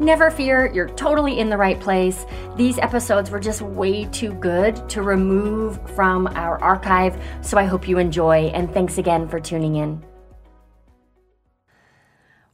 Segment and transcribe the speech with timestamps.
[0.00, 2.24] Never fear, you're totally in the right place.
[2.56, 7.20] These episodes were just way too good to remove from our archive.
[7.40, 10.04] So I hope you enjoy, and thanks again for tuning in.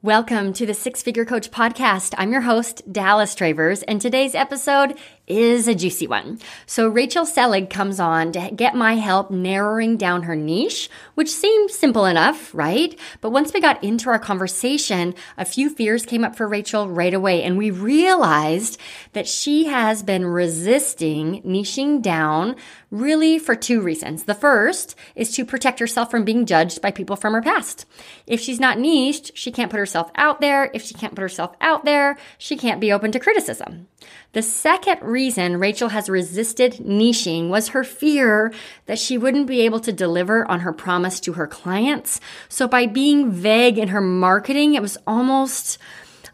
[0.01, 2.15] Welcome to the Six Figure Coach Podcast.
[2.19, 6.39] I'm your host, Dallas Travers, and today's episode is a juicy one.
[6.67, 11.71] So Rachel Selig comes on to get my help narrowing down her niche, which seemed
[11.71, 12.99] simple enough, right?
[13.21, 17.15] But once we got into our conversation, a few fears came up for Rachel right
[17.15, 18.79] away, and we realized
[19.13, 22.57] that she has been resisting niching down
[22.91, 24.25] really for two reasons.
[24.25, 27.87] The first is to protect herself from being judged by people from her past.
[28.27, 30.71] If she's not niched, she can't put herself out there.
[30.75, 33.89] If she can't put herself out there, she can't be open to criticism.
[34.35, 38.53] The second reason Rachel has resisted niching was her fear
[38.87, 42.21] that she wouldn't be able to deliver on her promise to her clients.
[42.49, 45.79] So by being vague in her marketing, it was almost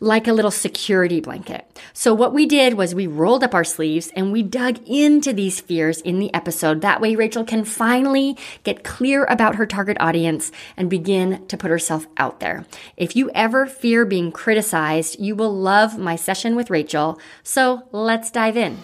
[0.01, 1.67] like a little security blanket.
[1.93, 5.61] So what we did was we rolled up our sleeves and we dug into these
[5.61, 6.81] fears in the episode.
[6.81, 11.71] That way Rachel can finally get clear about her target audience and begin to put
[11.71, 12.65] herself out there.
[12.97, 17.21] If you ever fear being criticized, you will love my session with Rachel.
[17.43, 18.79] So let's dive in.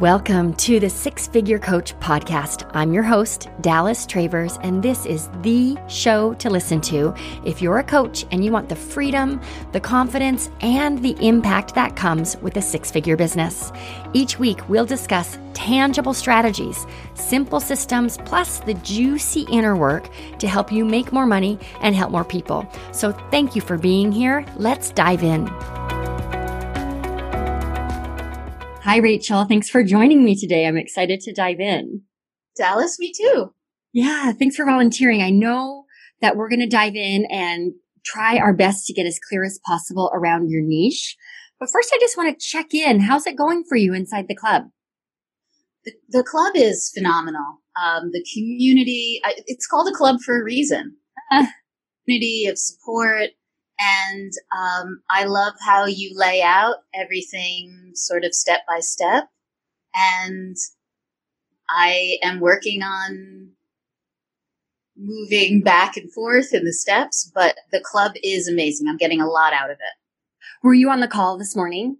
[0.00, 2.70] Welcome to the Six Figure Coach podcast.
[2.72, 7.12] I'm your host, Dallas Travers, and this is the show to listen to
[7.44, 9.42] if you're a coach and you want the freedom,
[9.72, 13.72] the confidence, and the impact that comes with a six figure business.
[14.14, 20.72] Each week, we'll discuss tangible strategies, simple systems, plus the juicy inner work to help
[20.72, 22.66] you make more money and help more people.
[22.92, 24.46] So, thank you for being here.
[24.56, 25.46] Let's dive in.
[28.90, 29.44] Hi, Rachel.
[29.44, 30.66] Thanks for joining me today.
[30.66, 32.02] I'm excited to dive in.
[32.56, 33.54] Dallas, me too.
[33.92, 35.22] Yeah, thanks for volunteering.
[35.22, 35.84] I know
[36.20, 37.74] that we're going to dive in and
[38.04, 41.16] try our best to get as clear as possible around your niche.
[41.60, 42.98] But first, I just want to check in.
[42.98, 44.64] How's it going for you inside the club?
[45.84, 47.60] The, the club is phenomenal.
[47.80, 50.96] Um, the community, it's called a club for a reason.
[51.30, 51.46] Uh,
[52.04, 53.28] community of support,
[53.78, 59.28] and um, I love how you lay out everything sort of step by step.
[59.94, 60.56] And
[61.68, 63.50] I am working on
[64.96, 68.86] moving back and forth in the steps, but the club is amazing.
[68.88, 69.96] I'm getting a lot out of it.
[70.62, 71.98] Were you on the call this morning?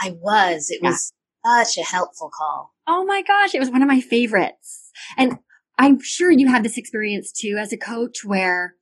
[0.00, 0.70] I was.
[0.70, 0.90] It yeah.
[0.90, 1.12] was
[1.44, 2.74] such a helpful call.
[2.86, 4.90] Oh my gosh, it was one of my favorites.
[5.16, 5.38] And
[5.78, 8.74] I'm sure you have this experience too as a coach where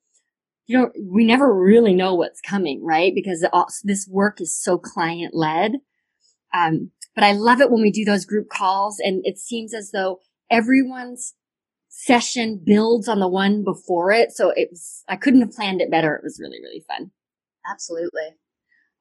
[0.66, 3.12] you know, we never really know what's coming, right?
[3.14, 3.46] Because
[3.84, 5.74] this work is so client led.
[6.56, 9.90] Um, but I love it when we do those group calls and it seems as
[9.90, 11.34] though everyone's
[11.88, 14.32] session builds on the one before it.
[14.32, 16.14] So it was, I couldn't have planned it better.
[16.14, 17.10] It was really, really fun.
[17.70, 18.36] Absolutely.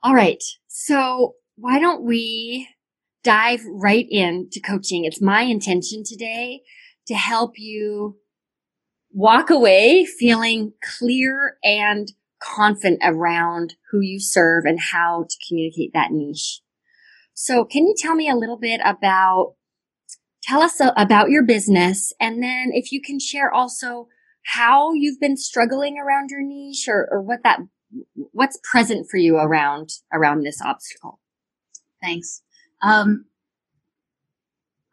[0.01, 0.41] All right.
[0.67, 2.69] So why don't we
[3.23, 5.03] dive right into coaching?
[5.03, 6.61] It's my intention today
[7.07, 8.17] to help you
[9.11, 12.11] walk away feeling clear and
[12.41, 16.61] confident around who you serve and how to communicate that niche.
[17.35, 19.55] So can you tell me a little bit about,
[20.41, 24.07] tell us about your business and then if you can share also
[24.53, 27.59] how you've been struggling around your niche or, or what that,
[28.31, 31.19] what's present for you around, around this obstacle?
[32.01, 32.41] Thanks.
[32.81, 33.25] Um,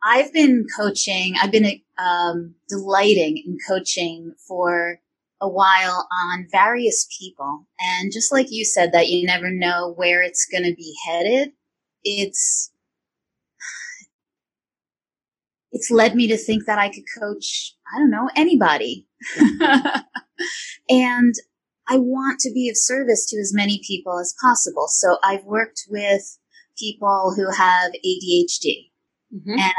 [0.03, 1.35] I've been coaching.
[1.41, 4.99] I've been um, delighting in coaching for
[5.41, 7.67] a while on various people.
[7.79, 11.53] And just like you said, that you never know where it's going to be headed.
[12.05, 12.71] It's,
[15.71, 19.07] it's led me to think that I could coach, I don't know, anybody.
[20.89, 21.35] and
[21.89, 24.87] I want to be of service to as many people as possible.
[24.89, 26.39] So I've worked with
[26.79, 28.91] people who have ADHD
[29.35, 29.59] mm-hmm.
[29.59, 29.75] and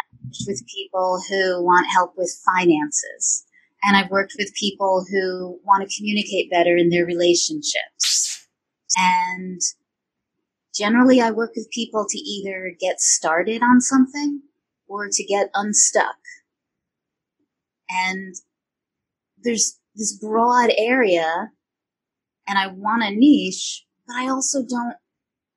[0.47, 3.45] with people who want help with finances.
[3.83, 8.47] And I've worked with people who want to communicate better in their relationships.
[8.95, 9.59] And
[10.73, 14.41] generally I work with people to either get started on something
[14.87, 16.15] or to get unstuck.
[17.89, 18.35] And
[19.43, 21.51] there's this broad area
[22.47, 24.95] and I want a niche, but I also don't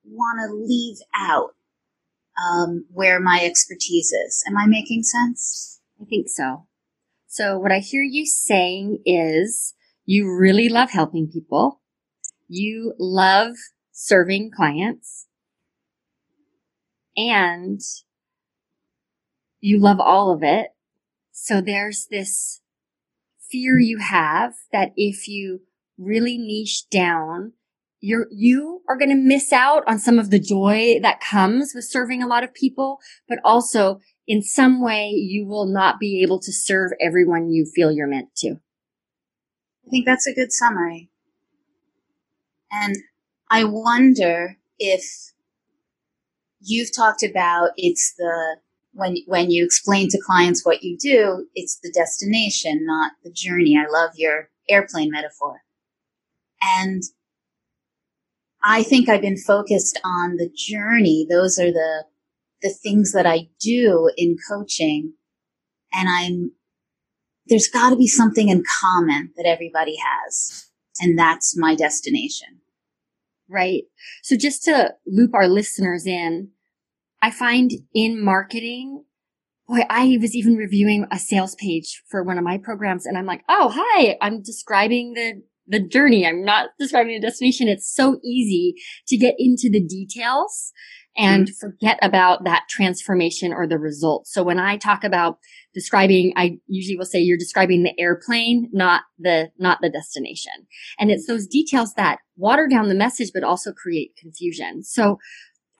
[0.05, 1.51] want to leave out
[2.41, 4.43] um, where my expertise is.
[4.47, 5.81] Am I making sense?
[6.01, 6.67] I think so.
[7.27, 9.73] So what I hear you saying is
[10.05, 11.81] you really love helping people.
[12.47, 13.53] You love
[13.99, 15.25] serving clients
[17.17, 17.81] and
[19.59, 20.67] you love all of it.
[21.31, 22.61] So there's this
[23.49, 25.61] fear you have that if you
[25.97, 27.53] really niche down,
[27.99, 31.85] you're, you are going to miss out on some of the joy that comes with
[31.85, 36.39] serving a lot of people, but also in some way you will not be able
[36.41, 38.51] to serve everyone you feel you're meant to.
[39.87, 41.09] I think that's a good summary.
[42.71, 42.95] And
[43.49, 45.03] I wonder if
[46.59, 48.57] you've talked about it's the
[48.93, 53.77] when when you explain to clients what you do, it's the destination, not the journey.
[53.77, 55.61] I love your airplane metaphor.
[56.61, 57.03] And
[58.63, 61.25] I think I've been focused on the journey.
[61.29, 62.05] Those are the
[62.61, 65.13] the things that I do in coaching.
[65.93, 66.51] And I'm
[67.45, 70.69] there's got to be something in common that everybody has.
[70.99, 72.59] And that's my destination.
[73.49, 73.83] Right.
[74.23, 76.49] So just to loop our listeners in,
[77.21, 79.03] I find in marketing,
[79.67, 83.25] boy, I was even reviewing a sales page for one of my programs and I'm
[83.25, 86.25] like, oh, hi, I'm describing the, the journey.
[86.25, 87.67] I'm not describing the destination.
[87.67, 88.75] It's so easy
[89.07, 90.71] to get into the details
[91.17, 91.67] and mm-hmm.
[91.67, 94.27] forget about that transformation or the result.
[94.27, 95.39] So when I talk about
[95.73, 100.53] describing, I usually will say you're describing the airplane, not the, not the destination.
[100.99, 104.83] And it's those details that water down the message, but also create confusion.
[104.83, 105.17] So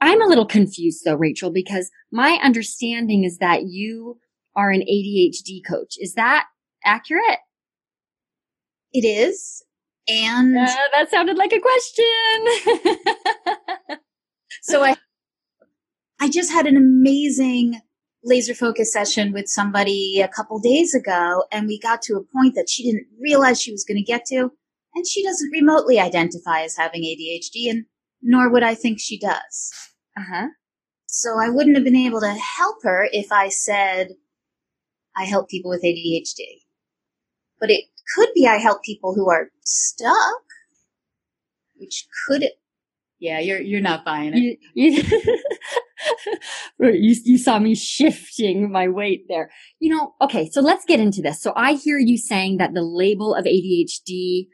[0.02, 4.18] I'm a little confused though, Rachel, because my understanding is that you
[4.56, 5.96] are an ADHD coach.
[6.00, 6.46] Is that
[6.84, 7.40] accurate?
[8.92, 9.64] It is.
[10.08, 12.06] And uh, that sounded like a question.
[14.62, 14.96] so I
[16.20, 17.82] I just had an amazing
[18.24, 22.56] laser focus session with somebody a couple days ago and we got to a point
[22.56, 24.52] that she didn't realize she was going to get to
[24.96, 27.86] and she doesn't remotely identify as having ADHD and
[28.22, 29.72] nor would I think she does.
[30.18, 30.48] Uh-huh.
[31.08, 34.10] So I wouldn't have been able to help her if I said
[35.16, 36.44] I help people with ADHD.
[37.60, 37.86] But it
[38.16, 40.42] could be I help people who are stuck,
[41.76, 42.50] which could
[43.20, 44.60] yeah, you're you're not buying it.
[44.76, 45.04] You, you,
[46.80, 49.50] you, you saw me shifting my weight there.
[49.80, 51.42] You know, okay, so let's get into this.
[51.42, 54.48] So I hear you saying that the label of ADHD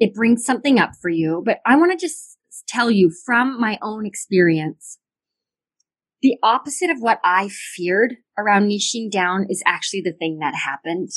[0.00, 3.78] it brings something up for you, but I want to just tell you from my
[3.82, 4.98] own experience.
[6.22, 11.10] The opposite of what I feared around niching down is actually the thing that happened.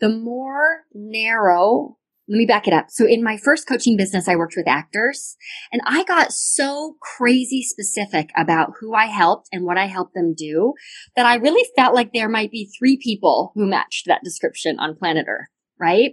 [0.00, 1.98] The more narrow
[2.30, 2.86] let me back it up.
[2.90, 5.36] So in my first coaching business, I worked with actors
[5.72, 10.34] and I got so crazy specific about who I helped and what I helped them
[10.36, 10.74] do
[11.16, 14.94] that I really felt like there might be three people who matched that description on
[14.94, 16.12] planet Earth, right?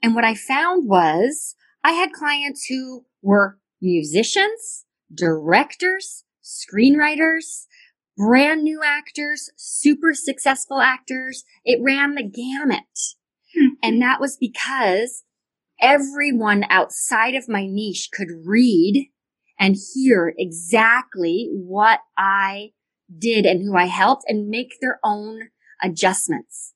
[0.00, 7.64] And what I found was I had clients who were musicians, directors, screenwriters,
[8.16, 11.42] brand new actors, super successful actors.
[11.64, 12.84] It ran the gamut.
[13.58, 13.74] Hmm.
[13.82, 15.24] And that was because
[15.82, 19.08] everyone outside of my niche could read
[19.58, 22.70] and hear exactly what I
[23.18, 25.50] did and who I helped and make their own
[25.82, 26.72] adjustments.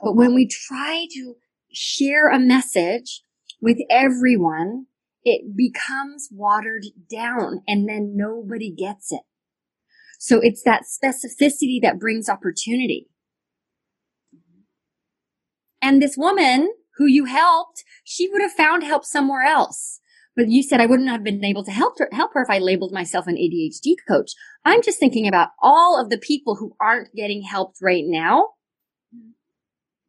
[0.00, 1.34] But when we try to
[1.72, 3.22] share a message
[3.60, 4.86] with everyone,
[5.24, 9.22] it becomes watered down and then nobody gets it.
[10.18, 13.08] So it's that specificity that brings opportunity.
[15.82, 20.00] And this woman who you helped, she would have found help somewhere else.
[20.34, 22.58] But you said I wouldn't have been able to help her, help her if I
[22.58, 24.32] labeled myself an ADHD coach.
[24.64, 28.50] I'm just thinking about all of the people who aren't getting helped right now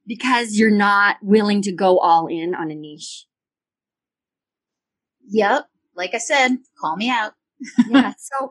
[0.06, 3.26] because you're not willing to go all in on a niche.
[5.30, 5.68] Yep.
[5.96, 7.34] Like I said, call me out.
[7.90, 8.14] yeah.
[8.18, 8.50] So,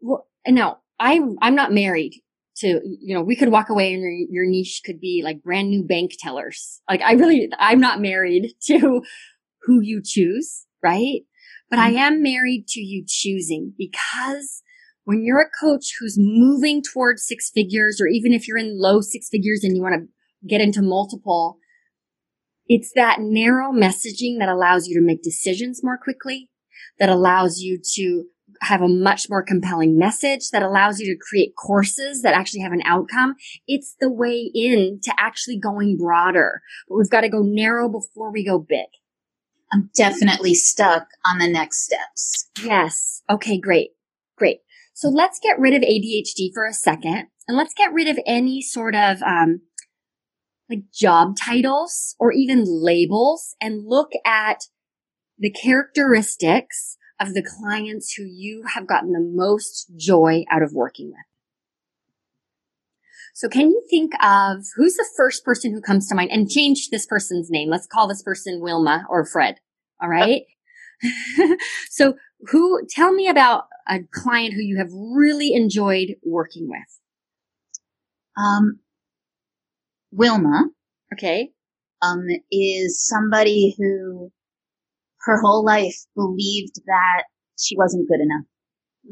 [0.00, 2.22] well, no, I'm, I'm not married
[2.58, 5.68] to, you know, we could walk away and your, your niche could be like brand
[5.68, 6.80] new bank tellers.
[6.88, 9.02] Like I really, I'm not married to
[9.62, 11.22] who you choose, right?
[11.68, 11.98] But I mm-hmm.
[11.98, 14.62] am married to you choosing because
[15.04, 19.00] when you're a coach who's moving towards six figures, or even if you're in low
[19.00, 21.58] six figures and you want to get into multiple,
[22.66, 26.50] it's that narrow messaging that allows you to make decisions more quickly,
[26.98, 28.24] that allows you to
[28.62, 32.72] have a much more compelling message that allows you to create courses that actually have
[32.72, 33.34] an outcome.
[33.66, 38.32] It's the way in to actually going broader, but we've got to go narrow before
[38.32, 38.86] we go big.
[39.72, 42.50] I'm definitely stuck on the next steps.
[42.62, 43.22] Yes.
[43.28, 43.90] Okay, great.
[44.36, 44.58] Great.
[44.94, 48.62] So let's get rid of ADHD for a second and let's get rid of any
[48.62, 49.62] sort of, um,
[50.70, 54.64] like job titles or even labels and look at
[55.38, 61.08] the characteristics of the clients who you have gotten the most joy out of working
[61.08, 61.16] with.
[63.34, 66.88] So can you think of who's the first person who comes to mind and change
[66.90, 67.68] this person's name?
[67.68, 69.56] Let's call this person Wilma or Fred.
[70.00, 70.42] All right.
[71.90, 72.14] so
[72.48, 77.00] who, tell me about a client who you have really enjoyed working with.
[78.42, 78.80] Um,
[80.10, 80.64] Wilma.
[81.12, 81.50] Okay.
[82.00, 84.32] Um, is somebody who
[85.26, 87.24] her whole life believed that
[87.58, 88.46] she wasn't good enough.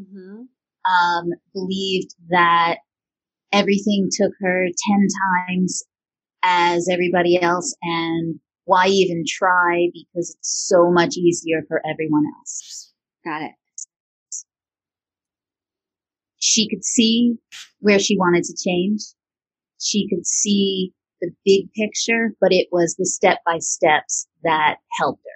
[0.00, 0.42] Mm-hmm.
[0.90, 2.76] Um, believed that
[3.52, 5.06] everything took her 10
[5.48, 5.82] times
[6.44, 12.92] as everybody else and why even try because it's so much easier for everyone else.
[13.24, 13.52] Got it.
[16.38, 17.34] She could see
[17.80, 19.00] where she wanted to change.
[19.80, 25.22] She could see the big picture, but it was the step by steps that helped
[25.24, 25.33] her.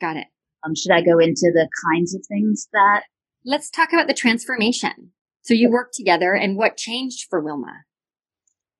[0.00, 0.26] Got it.
[0.64, 3.02] Um, should I go into the kinds of things that?
[3.44, 5.12] Let's talk about the transformation.
[5.42, 7.84] So you worked together and what changed for Wilma?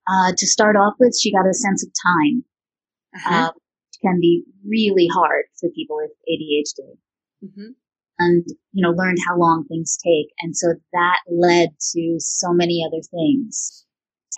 [0.07, 2.45] Uh, to start off with, she got a sense of time.
[3.17, 3.49] Uh-huh.
[3.49, 3.50] Uh,
[4.03, 6.97] can be really hard for people with ADHD.
[7.45, 7.73] Mm-hmm.
[8.19, 10.29] And, you know, learned how long things take.
[10.41, 13.85] And so that led to so many other things.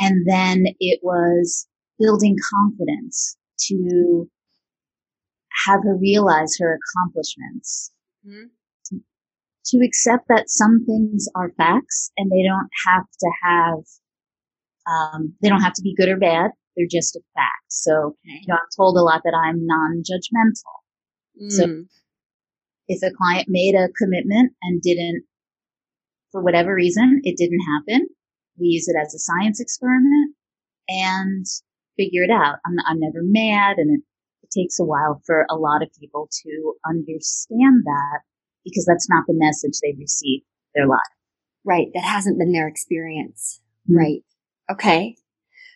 [0.01, 1.67] And then it was
[1.99, 3.37] building confidence
[3.69, 4.29] to
[5.66, 7.92] have her realize her accomplishments.
[8.26, 8.47] Mm-hmm
[9.66, 13.78] to accept that some things are facts and they don't have to have,
[14.87, 16.50] um, they don't have to be good or bad.
[16.76, 17.68] They're just a fact.
[17.68, 21.42] So, you know, I'm told a lot that I'm non-judgmental.
[21.42, 21.52] Mm.
[21.52, 21.85] So
[22.88, 25.25] if a client made a commitment and didn't,
[26.32, 28.06] for whatever reason, it didn't happen,
[28.59, 30.35] we use it as a science experiment
[30.88, 31.47] and
[31.97, 32.56] figure it out.
[32.66, 34.02] I'm, I'm never mad and
[34.56, 38.21] takes a while for a lot of people to understand that
[38.64, 40.42] because that's not the message they receive
[40.75, 40.99] their life.
[41.64, 41.88] Right.
[41.94, 43.61] That hasn't been their experience.
[43.90, 43.99] Mm-hmm.
[43.99, 44.23] Right.
[44.71, 45.16] Okay.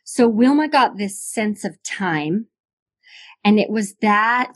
[0.05, 2.47] So Wilma got this sense of time
[3.45, 4.55] and it was that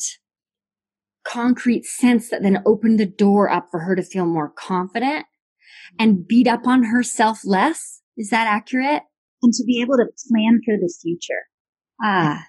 [1.24, 5.26] concrete sense that then opened the door up for her to feel more confident
[5.98, 8.00] and beat up on herself less.
[8.16, 9.02] Is that accurate?
[9.42, 11.46] And to be able to plan for the future.
[12.02, 12.46] Ah.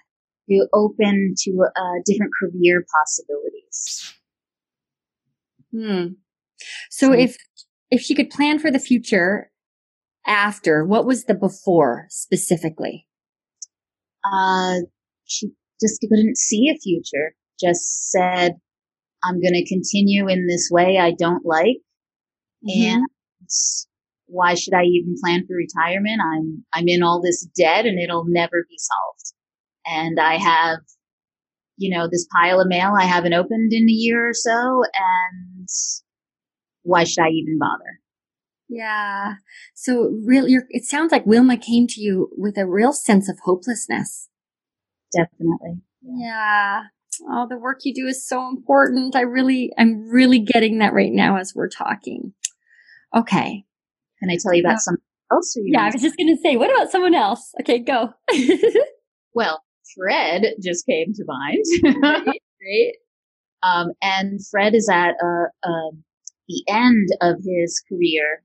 [0.50, 4.14] To open to uh, different career possibilities.
[5.70, 6.14] Hmm.
[6.90, 7.36] So, so if
[7.90, 9.50] if she could plan for the future
[10.26, 13.06] after, what was the before specifically?
[14.24, 14.80] Uh,
[15.24, 17.34] she just couldn't see a future.
[17.60, 18.54] Just said,
[19.24, 21.78] "I'm going to continue in this way I don't like,
[22.68, 22.96] mm-hmm.
[22.96, 23.04] and
[24.26, 26.20] why should I even plan for retirement?
[26.20, 29.34] I'm I'm in all this debt, and it'll never be solved.
[29.86, 30.78] And I have
[31.82, 35.68] you know, this pile of mail I haven't opened in a year or so, and
[36.82, 38.00] why should I even bother?
[38.68, 39.34] Yeah.
[39.74, 44.28] So really, it sounds like Wilma came to you with a real sense of hopelessness.
[45.14, 45.82] Definitely.
[46.02, 46.84] Yeah.
[47.28, 49.14] Oh, the work you do is so important.
[49.14, 52.32] I really, I'm really getting that right now as we're talking.
[53.14, 53.64] Okay.
[54.20, 55.54] Can I tell you about uh, someone else?
[55.64, 57.52] yeah, I was just going to say, what about someone else?
[57.60, 58.14] Okay, go.
[59.34, 59.62] well,
[59.96, 61.64] Fred just came to mind.
[62.26, 62.92] right,
[63.62, 65.90] Um, and Fred is at uh, uh,
[66.48, 68.42] the end of his career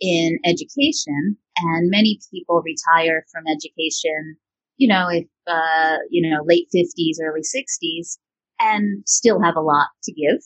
[0.00, 4.36] in education, and many people retire from education,
[4.76, 8.18] you know, if, uh, you know, late 50s, early 60s,
[8.60, 10.40] and still have a lot to give.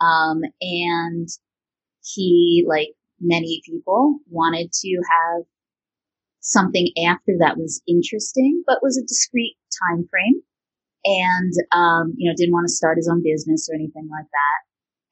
[0.00, 1.28] Um, and
[2.02, 2.88] he, like
[3.20, 5.42] many people, wanted to have
[6.40, 9.56] something after that was interesting, but was a discrete
[9.88, 10.42] time frame.
[11.04, 14.60] And, um, you know, didn't want to start his own business or anything like that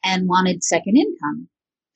[0.04, 1.48] and wanted second income.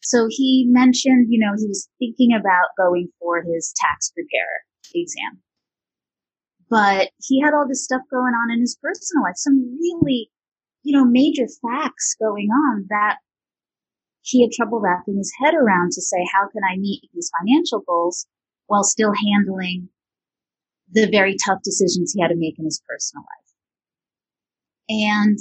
[0.03, 5.43] So he mentioned, you know, he was thinking about going for his tax preparer exam.
[6.71, 10.31] But he had all this stuff going on in his personal life, some really,
[10.83, 13.19] you know, major facts going on that
[14.23, 17.81] he had trouble wrapping his head around to say, how can I meet these financial
[17.87, 18.27] goals
[18.73, 19.87] while still handling
[20.91, 23.53] the very tough decisions he had to make in his personal life.
[24.89, 25.39] And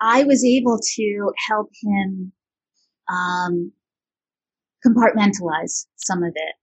[0.00, 2.32] I was able to help him
[3.08, 3.72] um,
[4.86, 6.54] compartmentalize some of it.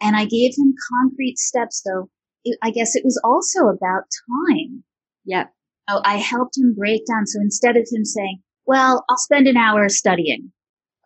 [0.00, 2.08] And I gave him concrete steps, though.
[2.44, 4.04] It, I guess it was also about
[4.48, 4.84] time.
[5.24, 5.52] Yep.
[5.88, 7.26] Oh, I helped him break down.
[7.26, 10.52] So instead of him saying, well, I'll spend an hour studying.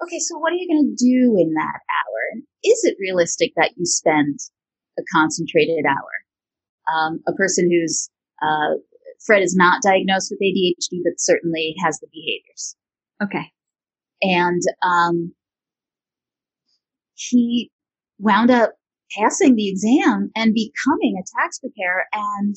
[0.02, 2.20] Okay, so what are you going to do in that hour?
[2.32, 4.38] And is it realistic that you spend
[4.98, 6.10] a concentrated hour.
[6.92, 8.10] um, a person who's
[8.42, 8.74] uh,
[9.24, 12.76] Fred is not diagnosed with ADHD, but certainly has the behaviors.
[13.22, 13.52] Okay.
[14.22, 15.32] And um,
[17.14, 17.70] he
[18.18, 18.72] wound up
[19.16, 22.56] passing the exam and becoming a tax preparer and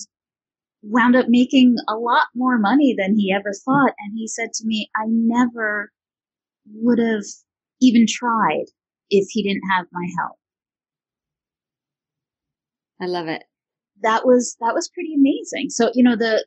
[0.84, 3.94] wound up making a lot more money than he ever thought.
[4.00, 5.92] And he said to me, I never
[6.76, 7.24] would have
[7.82, 8.66] even tried
[9.10, 10.38] if he didn't have my help.
[13.02, 13.44] I love it.
[14.04, 15.70] That was, that was pretty amazing.
[15.70, 16.46] So, you know, the,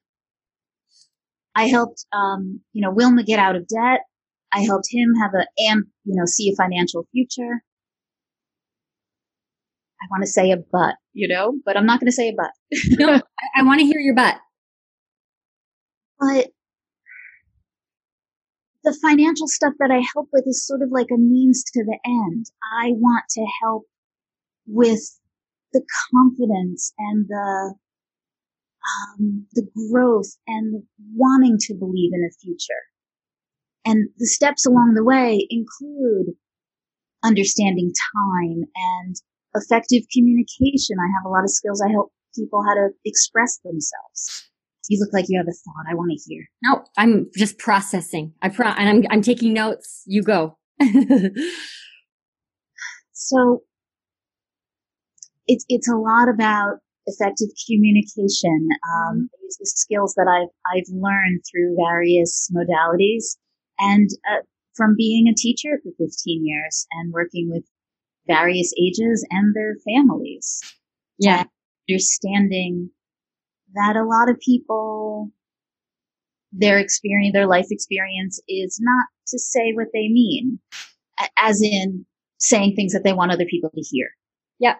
[1.54, 4.00] I helped, um, you know, Wilma get out of debt.
[4.52, 7.62] I helped him have a, and, you know, see a financial future.
[10.00, 12.34] I want to say a but, you know, but I'm not going to say a
[12.36, 12.50] but.
[12.98, 13.20] no, I,
[13.56, 14.36] I want to hear your but.
[16.18, 16.48] But
[18.84, 21.98] the financial stuff that I help with is sort of like a means to the
[22.04, 22.46] end.
[22.78, 23.84] I want to help
[24.66, 25.00] with
[25.72, 27.74] the confidence and the
[28.84, 30.82] um, the growth and
[31.16, 32.84] wanting to believe in a future.
[33.86, 36.36] And the steps along the way include
[37.22, 37.92] understanding
[38.28, 39.16] time and
[39.54, 40.96] effective communication.
[41.00, 41.80] I have a lot of skills.
[41.80, 44.50] I help people how to express themselves.
[44.88, 45.86] You look like you have a thought.
[45.90, 46.44] I want to hear.
[46.62, 48.34] No, I'm just processing.
[48.42, 50.02] I pro- and I'm I'm taking notes.
[50.06, 50.58] You go.
[53.12, 53.62] so
[55.46, 58.68] it's it's a lot about effective communication.
[58.84, 59.24] Um, mm-hmm.
[59.24, 63.36] I use the skills that I've I've learned through various modalities,
[63.78, 64.42] and uh,
[64.74, 67.64] from being a teacher for 15 years and working with
[68.26, 70.60] various ages and their families.
[71.18, 71.44] Yeah.
[71.88, 72.90] understanding
[73.74, 75.30] that a lot of people,
[76.52, 80.58] their experience, their life experience is not to say what they mean,
[81.38, 82.06] as in
[82.38, 84.08] saying things that they want other people to hear.
[84.58, 84.76] Yeah.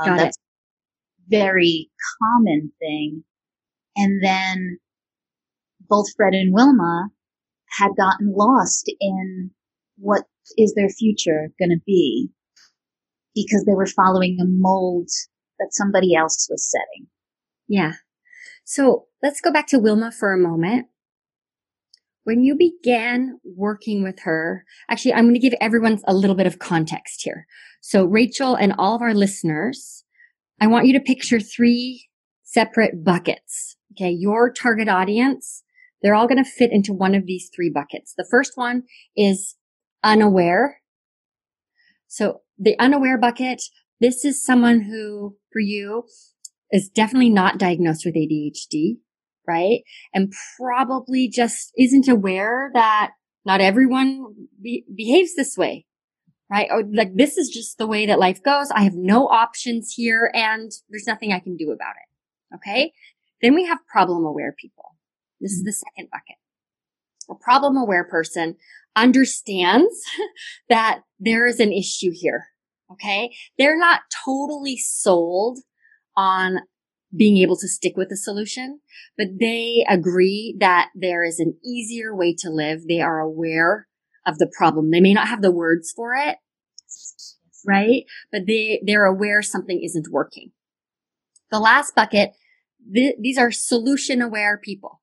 [0.00, 1.36] Um, that's it.
[1.36, 3.24] very common thing.
[3.96, 4.78] And then
[5.88, 7.08] both Fred and Wilma
[7.78, 9.50] had gotten lost in
[9.96, 10.22] what
[10.56, 12.30] is their future going to be
[13.34, 15.08] because they were following a mold
[15.58, 17.06] that somebody else was setting.
[17.68, 17.92] Yeah.
[18.70, 20.86] So let's go back to Wilma for a moment.
[22.22, 26.46] When you began working with her, actually, I'm going to give everyone a little bit
[26.46, 27.48] of context here.
[27.80, 30.04] So Rachel and all of our listeners,
[30.60, 32.10] I want you to picture three
[32.44, 33.74] separate buckets.
[33.94, 34.12] Okay.
[34.12, 35.64] Your target audience,
[36.00, 38.14] they're all going to fit into one of these three buckets.
[38.16, 38.84] The first one
[39.16, 39.56] is
[40.04, 40.80] unaware.
[42.06, 43.62] So the unaware bucket,
[44.00, 46.04] this is someone who, for you,
[46.72, 48.98] is definitely not diagnosed with ADHD,
[49.46, 49.80] right?
[50.14, 53.12] And probably just isn't aware that
[53.44, 55.86] not everyone be- behaves this way,
[56.50, 56.68] right?
[56.70, 58.70] Or like this is just the way that life goes.
[58.70, 62.56] I have no options here and there's nothing I can do about it.
[62.56, 62.92] Okay.
[63.42, 64.96] Then we have problem aware people.
[65.40, 66.36] This is the second bucket.
[67.30, 68.56] A problem aware person
[68.94, 70.02] understands
[70.68, 72.48] that there is an issue here.
[72.92, 73.30] Okay.
[73.56, 75.60] They're not totally sold
[76.16, 76.60] on
[77.16, 78.80] being able to stick with the solution,
[79.18, 82.86] but they agree that there is an easier way to live.
[82.86, 83.88] They are aware
[84.26, 84.90] of the problem.
[84.90, 86.36] They may not have the words for it,
[87.66, 88.04] right?
[88.30, 90.52] But they, they're aware something isn't working.
[91.50, 92.32] The last bucket,
[92.94, 95.00] th- these are solution aware people.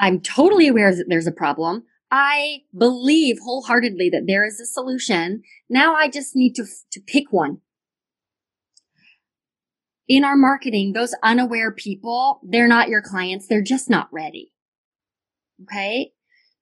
[0.00, 1.84] I'm totally aware that there's a problem.
[2.10, 5.42] I believe wholeheartedly that there is a solution.
[5.68, 7.58] Now I just need to, to pick one.
[10.10, 13.46] In our marketing, those unaware people, they're not your clients.
[13.46, 14.52] They're just not ready.
[15.62, 16.10] Okay.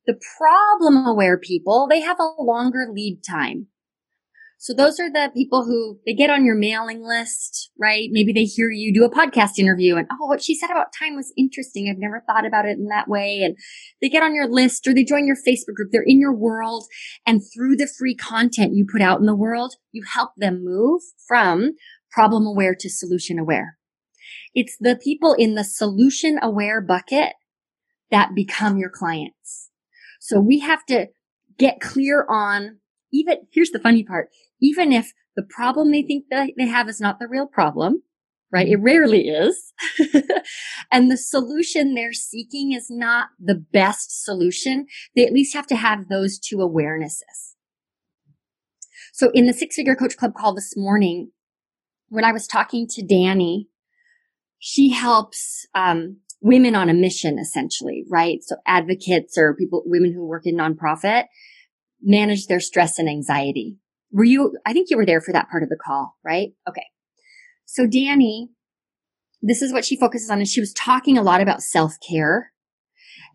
[0.07, 3.69] The problem aware people, they have a longer lead time.
[4.61, 8.11] So those are the people who they get on your mailing list, right?
[8.11, 11.17] Maybe they hear you do a podcast interview and, oh, what she said about time
[11.17, 11.89] was interesting.
[11.89, 13.41] I've never thought about it in that way.
[13.43, 13.57] And
[14.03, 15.91] they get on your list or they join your Facebook group.
[15.91, 16.85] They're in your world.
[17.25, 21.01] And through the free content you put out in the world, you help them move
[21.27, 21.73] from
[22.11, 23.79] problem aware to solution aware.
[24.55, 27.35] It's the people in the solution aware bucket
[28.11, 29.71] that become your clients.
[30.21, 31.09] So we have to
[31.59, 32.79] get clear on
[33.13, 34.29] even, here's the funny part
[34.61, 38.03] even if the problem they think that they have is not the real problem,
[38.53, 38.67] right?
[38.67, 39.73] It rarely is.
[40.93, 44.87] and the solution they're seeking is not the best solution.
[45.15, 47.55] They at least have to have those two awarenesses.
[49.13, 51.31] So in the six figure coach club call this morning,
[52.09, 53.69] when I was talking to Danny,
[54.59, 58.39] she helps, um, women on a mission essentially, right?
[58.43, 61.25] So advocates or people, women who work in nonprofit
[62.01, 63.77] manage their stress and anxiety.
[64.13, 66.51] Were you, I think you were there for that part of the call, right?
[66.69, 66.87] Okay.
[67.67, 68.51] So Danny
[69.43, 70.39] this is what she focuses on.
[70.39, 72.53] And she was talking a lot about self care.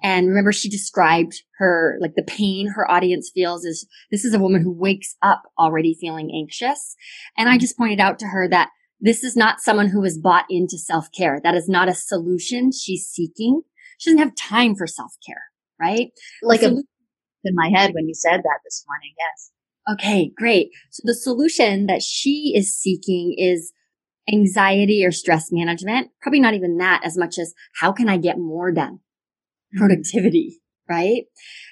[0.03, 4.39] And remember, she described her, like the pain her audience feels is this is a
[4.39, 6.95] woman who wakes up already feeling anxious.
[7.37, 10.45] And I just pointed out to her that this is not someone who is bought
[10.49, 11.39] into self care.
[11.41, 13.61] That is not a solution she's seeking.
[13.97, 15.43] She doesn't have time for self care,
[15.79, 16.11] right?
[16.41, 16.75] Like a
[17.45, 19.13] in my head when you said that this morning.
[19.17, 19.51] Yes.
[19.93, 20.69] Okay, great.
[20.91, 23.73] So the solution that she is seeking is
[24.31, 26.11] anxiety or stress management.
[26.21, 28.99] Probably not even that as much as how can I get more done?
[29.77, 30.59] Productivity,
[30.89, 31.23] right?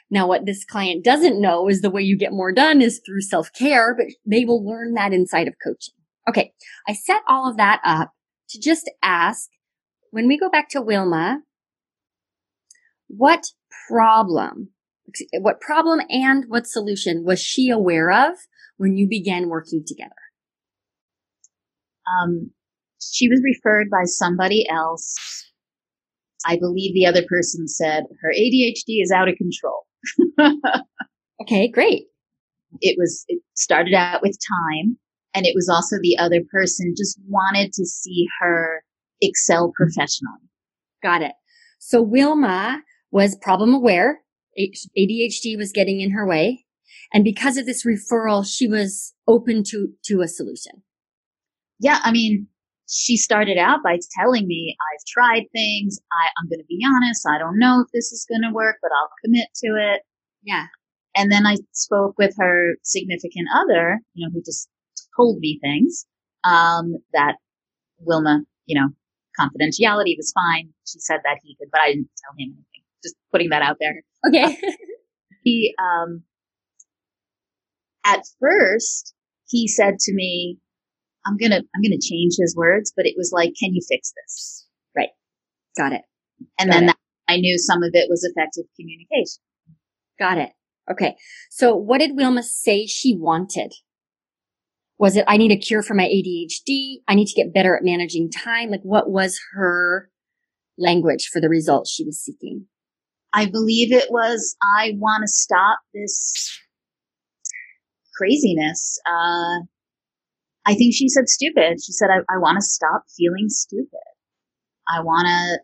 [0.09, 3.21] Now, what this client doesn't know is the way you get more done is through
[3.21, 5.93] self care, but they will learn that inside of coaching.
[6.27, 6.53] Okay.
[6.87, 8.11] I set all of that up
[8.49, 9.49] to just ask
[10.11, 11.39] when we go back to Wilma,
[13.07, 13.45] what
[13.87, 14.69] problem
[15.39, 18.37] what problem and what solution was she aware of
[18.77, 20.11] when you began working together?
[22.07, 22.51] Um,
[22.99, 25.15] she was referred by somebody else.
[26.45, 29.86] I believe the other person said her ADHD is out of control.
[31.41, 32.06] okay, great.
[32.80, 34.38] It was, it started out with
[34.73, 34.97] time
[35.34, 38.84] and it was also the other person just wanted to see her
[39.21, 39.84] excel mm-hmm.
[39.84, 40.49] professionally.
[41.01, 41.34] Got it.
[41.80, 44.21] So Wilma was problem aware.
[44.58, 46.65] ADHD was getting in her way.
[47.13, 50.84] And because of this referral, she was open to, to a solution.
[51.80, 51.99] Yeah.
[52.04, 52.47] I mean,
[52.91, 55.97] she started out by telling me, I've tried things.
[56.12, 57.25] I, I'm going to be honest.
[57.25, 60.01] I don't know if this is going to work, but I'll commit to it.
[60.43, 60.65] Yeah.
[61.15, 64.67] And then I spoke with her significant other, you know, who just
[65.15, 66.06] told me things,
[66.43, 67.36] um, that
[67.99, 68.89] Wilma, you know,
[69.39, 70.69] confidentiality was fine.
[70.86, 72.84] She said that he could, but I didn't tell him anything.
[73.04, 74.04] Just putting that out there.
[74.27, 74.58] Okay.
[75.43, 76.23] he, um,
[78.04, 79.13] at first
[79.47, 80.58] he said to me,
[81.25, 83.81] I'm going to, I'm going to change his words, but it was like, can you
[83.88, 84.67] fix this?
[84.95, 85.10] Right.
[85.77, 86.01] Got it.
[86.60, 89.41] And Got then that, I knew some of it was effective communication.
[90.19, 90.51] Got it.
[90.91, 91.15] Okay.
[91.49, 93.73] So what did Wilma say she wanted?
[94.97, 96.97] Was it, I need a cure for my ADHD?
[97.07, 98.69] I need to get better at managing time?
[98.69, 100.10] Like what was her
[100.77, 102.65] language for the results she was seeking?
[103.34, 106.60] I believe it was, I want to stop this
[108.15, 108.99] craziness.
[109.07, 109.65] Uh,
[110.65, 111.84] I think she said stupid.
[111.84, 113.88] She said, I, I want to stop feeling stupid.
[114.88, 115.60] I want to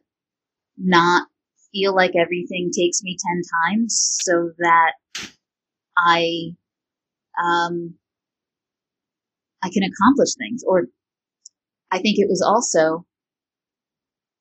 [0.78, 1.28] not
[1.72, 4.94] feel like everything takes me 10 times so that
[5.98, 6.52] I,
[7.44, 7.96] um,
[9.64, 10.64] I can accomplish things.
[10.66, 10.86] Or
[11.92, 13.06] I think it was also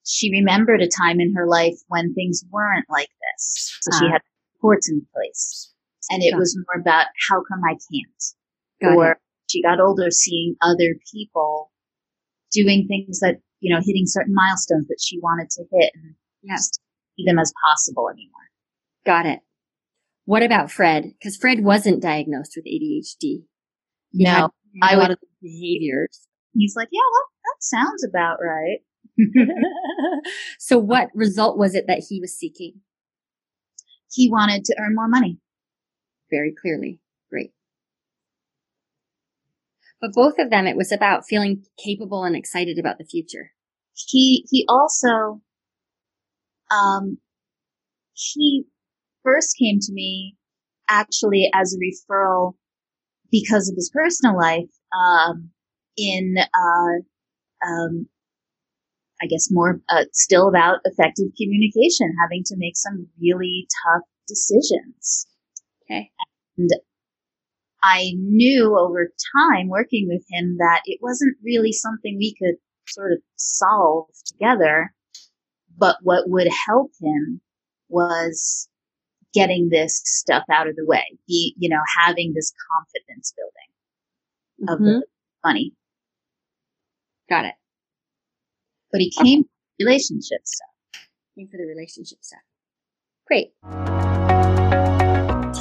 [0.07, 3.77] she remembered a time in her life when things weren't like this.
[3.81, 4.11] So uh, she ah.
[4.13, 4.21] had
[4.55, 5.73] supports in place.
[6.09, 8.95] And it was more about how come I can't?
[8.95, 9.17] or it.
[9.47, 11.71] She got older seeing other people
[12.51, 16.15] doing things that, you know, hitting certain milestones that she wanted to hit and
[16.49, 16.79] just
[17.15, 18.31] see them as possible anymore.
[19.05, 19.39] Got it.
[20.25, 21.13] What about Fred?
[21.17, 23.45] Because Fred wasn't diagnosed with ADHD.
[24.11, 24.49] He no,
[24.81, 26.27] I a lot of behaviors.
[26.53, 28.79] He's like, yeah, well, that sounds about right.
[30.59, 32.81] so what result was it that he was seeking?
[34.11, 35.39] He wanted to earn more money.
[36.29, 36.99] Very clearly.
[39.99, 43.51] But both of them, it was about feeling capable and excited about the future.
[43.95, 45.41] He, he also,
[46.69, 47.17] um,
[48.13, 48.65] he
[49.23, 50.35] first came to me
[50.89, 52.53] actually as a referral
[53.31, 55.49] because of his personal life, um,
[55.97, 58.07] in, uh, um,
[59.21, 65.25] I guess more uh, still about effective communication, having to make some really tough decisions.
[65.83, 66.11] Okay.
[66.57, 66.69] And
[67.83, 72.55] I knew over time working with him that it wasn't really something we could
[72.87, 74.93] sort of solve together,
[75.77, 77.41] but what would help him
[77.89, 78.67] was
[79.33, 84.79] getting this stuff out of the way, be, you know, having this confidence building of
[84.79, 84.99] mm-hmm.
[84.99, 85.05] the
[85.45, 85.73] money.
[87.29, 87.55] Got it.
[88.91, 89.49] But he came okay.
[89.85, 91.03] relationship stuff.
[91.37, 92.39] Came for the relationship stuff.
[93.27, 93.51] Great.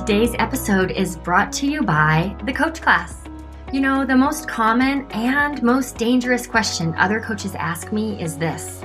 [0.07, 3.25] Today's episode is brought to you by the Coach Class.
[3.73, 8.83] You know, the most common and most dangerous question other coaches ask me is this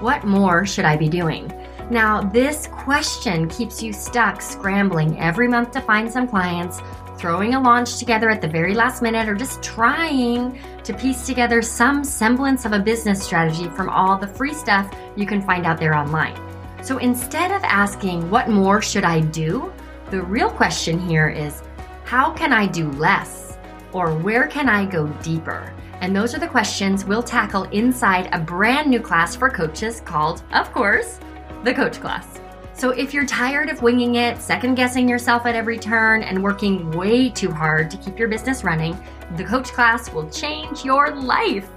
[0.00, 1.46] What more should I be doing?
[1.92, 6.80] Now, this question keeps you stuck scrambling every month to find some clients,
[7.18, 11.62] throwing a launch together at the very last minute, or just trying to piece together
[11.62, 15.78] some semblance of a business strategy from all the free stuff you can find out
[15.78, 16.36] there online.
[16.82, 19.72] So instead of asking, What more should I do?
[20.14, 21.60] The real question here is,
[22.04, 23.58] How can I do less?
[23.92, 25.74] Or where can I go deeper?
[26.00, 30.44] And those are the questions we'll tackle inside a brand new class for coaches called,
[30.52, 31.18] of course,
[31.64, 32.40] the Coach Class.
[32.74, 36.92] So if you're tired of winging it, second guessing yourself at every turn, and working
[36.92, 38.96] way too hard to keep your business running,
[39.36, 41.68] the Coach Class will change your life.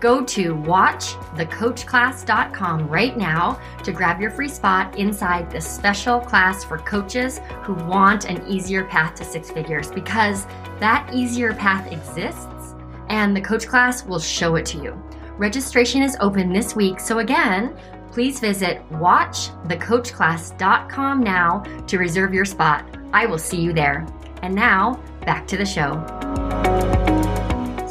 [0.00, 6.76] Go to watchthecoachclass.com right now to grab your free spot inside this special class for
[6.78, 10.46] coaches who want an easier path to six figures because
[10.80, 12.74] that easier path exists
[13.08, 15.02] and the coach class will show it to you.
[15.38, 17.74] Registration is open this week, so again,
[18.10, 22.84] please visit watchthecoachclass.com now to reserve your spot.
[23.12, 24.04] I will see you there.
[24.42, 26.75] And now, back to the show.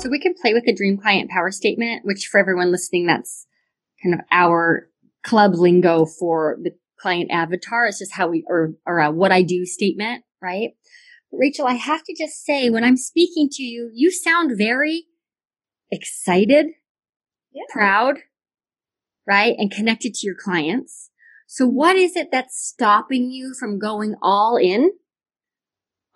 [0.06, 3.48] So we can play with the dream client power statement, which for everyone listening, that's
[4.04, 4.88] kind of our
[5.24, 7.88] club lingo for the client avatar.
[7.88, 10.74] It's just how we, or, or a what I do statement, right?
[11.32, 15.06] Rachel, I have to just say, when I'm speaking to you, you sound very
[15.92, 16.68] excited,
[17.52, 17.64] yeah.
[17.72, 18.18] proud,
[19.26, 19.56] right?
[19.58, 21.10] And connected to your clients.
[21.48, 24.92] So what is it that's stopping you from going all in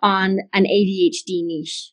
[0.00, 1.90] on an ADHD niche?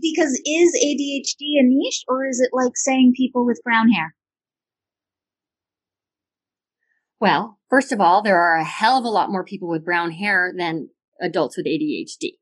[0.00, 4.14] Because is ADHD a niche or is it like saying people with brown hair?
[7.20, 10.10] Well, first of all, there are a hell of a lot more people with brown
[10.10, 12.32] hair than adults with ADHD.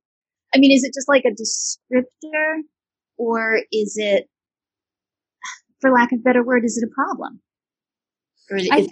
[0.55, 2.63] I mean, is it just like a descriptor
[3.17, 4.29] or is it,
[5.81, 7.41] for lack of a better word, is it a problem?
[8.51, 8.89] Or is, I, hear,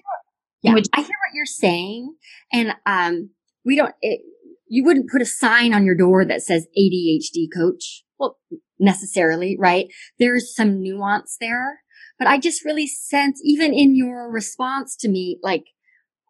[0.63, 2.15] yeah, I hear what you're saying.
[2.53, 3.31] And, um,
[3.65, 4.21] we don't, it,
[4.69, 8.39] you wouldn't put a sign on your door that says ADHD coach well,
[8.79, 9.87] necessarily, right?
[10.19, 11.81] There's some nuance there,
[12.19, 15.65] but I just really sense, even in your response to me, like,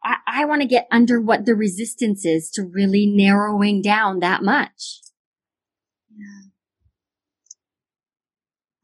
[0.05, 4.43] I, I want to get under what the resistance is to really narrowing down that
[4.43, 5.01] much.
[6.11, 6.51] Yeah.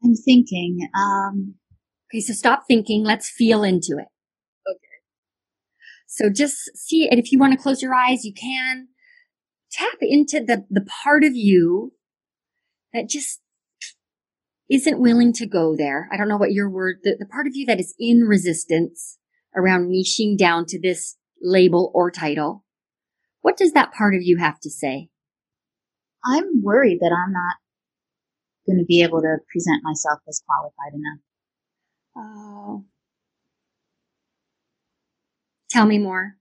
[0.03, 1.55] I'm thinking, um,
[2.09, 3.03] okay, so stop thinking.
[3.03, 4.07] Let's feel into it.
[4.69, 4.99] Okay.
[6.07, 8.87] So just see, and if you want to close your eyes, you can
[9.71, 11.91] tap into the, the part of you
[12.93, 13.41] that just
[14.69, 16.07] isn't willing to go there.
[16.11, 19.17] I don't know what your word, the, the part of you that is in resistance
[19.55, 22.63] around niching down to this label or title.
[23.41, 25.09] What does that part of you have to say?
[26.23, 27.55] I'm worried that I'm not
[28.67, 31.19] going to be able to present myself as qualified enough.
[32.15, 32.85] Oh.
[35.69, 36.35] Tell me more.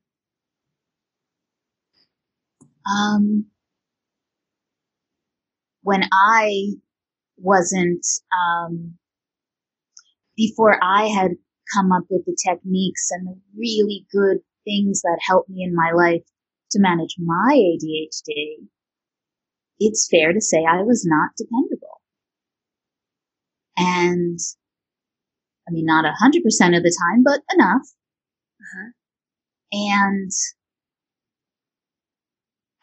[2.91, 3.47] Um,
[5.89, 6.75] when I
[7.39, 8.05] wasn't,
[8.39, 8.99] um,
[10.37, 11.31] before I had
[11.75, 15.93] come up with the techniques and the really good things that helped me in my
[15.97, 16.21] life
[16.73, 18.69] to manage my ADHD,
[19.79, 22.03] it's fair to say I was not dependable.
[23.79, 24.39] And
[25.67, 27.87] I mean, not a hundred percent of the time, but enough.
[28.61, 28.91] Uh-huh.
[29.73, 30.31] And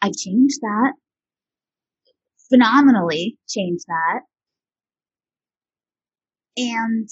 [0.01, 0.93] I've changed that
[2.49, 4.21] phenomenally change that.
[6.57, 7.09] And,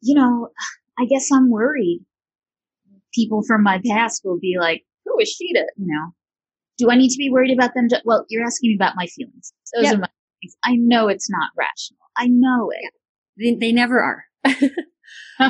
[0.00, 0.48] you know,
[0.98, 2.04] I guess I'm worried
[3.14, 6.12] people from my past will be like, who is she to, you know,
[6.76, 7.88] do I need to be worried about them?
[8.04, 9.52] well, you're asking me about my feelings.
[9.74, 9.94] Those yep.
[9.94, 10.08] are my
[10.40, 10.56] feelings.
[10.64, 11.98] I know it's not rational.
[12.16, 12.92] I know it.
[13.36, 14.24] They, they never are.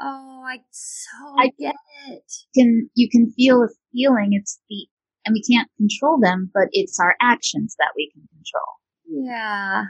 [0.00, 1.74] oh, I so I get
[2.08, 2.32] it.
[2.54, 4.30] Can you can feel a feeling?
[4.32, 4.86] It's the
[5.24, 9.24] and we can't control them, but it's our actions that we can control.
[9.26, 9.84] Yeah.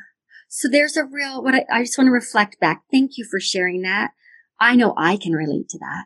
[0.49, 2.83] So there's a real, what I, I just want to reflect back.
[2.91, 4.13] Thank you for sharing that.
[4.61, 6.05] I know I can relate to that.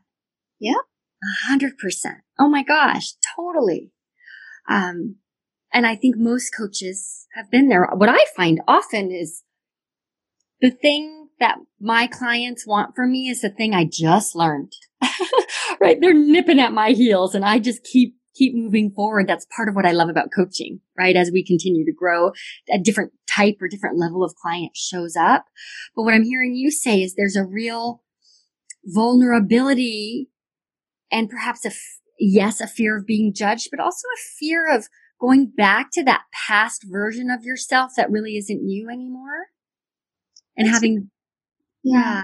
[0.59, 0.73] Yeah.
[0.75, 2.19] A hundred percent.
[2.39, 3.15] Oh my gosh.
[3.37, 3.93] Totally.
[4.69, 5.17] Um,
[5.73, 7.89] and I think most coaches have been there.
[7.95, 9.43] What I find often is
[10.61, 14.73] the thing that my clients want from me is the thing I just learned.
[15.81, 16.01] right?
[16.01, 19.27] They're nipping at my heels and I just keep keep moving forward.
[19.29, 21.17] That's part of what I love about coaching, right?
[21.17, 22.33] As we continue to grow,
[22.73, 25.47] a different type or different level of client shows up.
[25.95, 28.03] But what I'm hearing you say is there's a real
[28.85, 30.29] vulnerability
[31.11, 34.89] and perhaps a, f- yes, a fear of being judged, but also a fear of
[35.21, 39.47] going back to that past version of yourself that really isn't you anymore
[40.57, 41.11] and That's having,
[41.83, 42.23] yeah.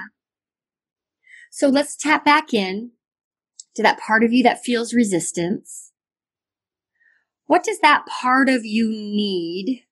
[1.50, 2.92] So let's tap back in
[3.74, 5.87] to that part of you that feels resistance
[7.48, 9.84] what does that part of you need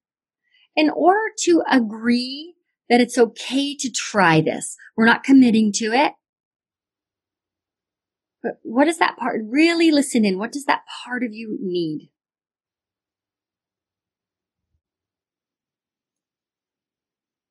[0.76, 2.54] in order to agree
[2.88, 4.76] that it's okay to try this?
[4.94, 6.12] We're not committing to it.
[8.42, 10.38] But what does that part really listen in?
[10.38, 12.10] What does that part of you need?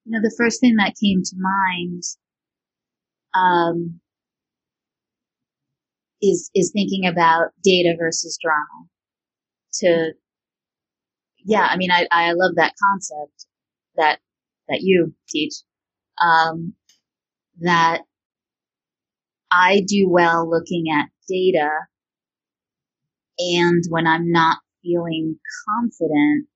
[0.05, 2.03] You know, the first thing that came to mind
[3.33, 3.99] um,
[6.21, 8.87] is is thinking about data versus drama.
[9.79, 10.13] To
[11.43, 13.45] yeah, I mean, I I love that concept
[13.97, 14.19] that
[14.69, 15.53] that you teach.
[16.21, 16.73] Um,
[17.61, 18.01] that
[19.51, 21.69] I do well looking at data,
[23.39, 25.37] and when I'm not feeling
[25.69, 26.47] confident,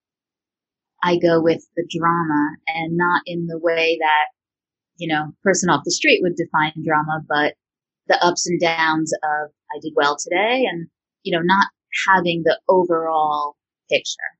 [1.03, 4.25] I go with the drama and not in the way that,
[4.97, 7.55] you know, person off the street would define drama, but
[8.07, 10.87] the ups and downs of I did well today and,
[11.23, 11.67] you know, not
[12.07, 13.55] having the overall
[13.89, 14.37] picture.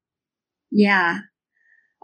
[0.71, 1.19] Yeah.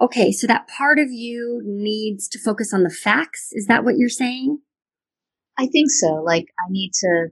[0.01, 0.31] Okay.
[0.31, 3.49] So that part of you needs to focus on the facts.
[3.51, 4.59] Is that what you're saying?
[5.57, 6.21] I think so.
[6.25, 7.27] Like I need to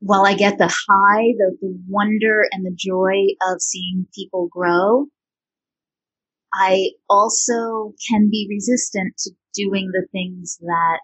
[0.00, 3.14] while I get the high, the, the wonder and the joy
[3.48, 5.06] of seeing people grow,
[6.52, 11.00] I also can be resistant to doing the things that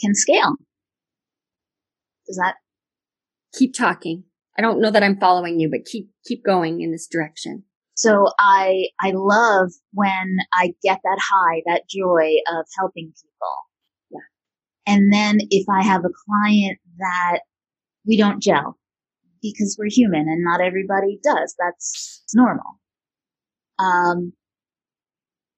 [0.00, 0.56] can scale.
[2.30, 2.54] Does that
[3.52, 4.22] keep talking?
[4.56, 7.64] I don't know that I'm following you, but keep keep going in this direction.
[7.94, 13.56] So I I love when I get that high, that joy of helping people.
[14.12, 14.94] Yeah.
[14.94, 17.40] And then if I have a client that
[18.06, 18.78] we don't gel
[19.42, 21.54] because we're human and not everybody does.
[21.58, 22.78] That's normal.
[23.78, 24.34] Um,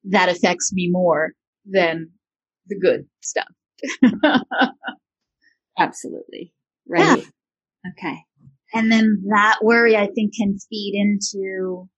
[0.05, 1.33] that affects me more
[1.65, 2.11] than
[2.67, 3.49] the good stuff.
[5.79, 6.53] Absolutely.
[6.89, 7.19] Right.
[7.19, 7.91] Yeah.
[7.91, 8.19] Okay.
[8.75, 11.89] And then that worry, I think, can feed into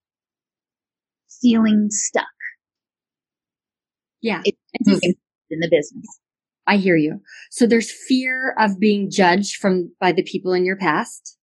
[1.41, 2.25] feeling stuck.
[4.21, 4.43] Yeah.
[4.45, 6.07] in the business.
[6.67, 7.21] I hear you.
[7.51, 11.37] So there's fear of being judged from by the people in your past,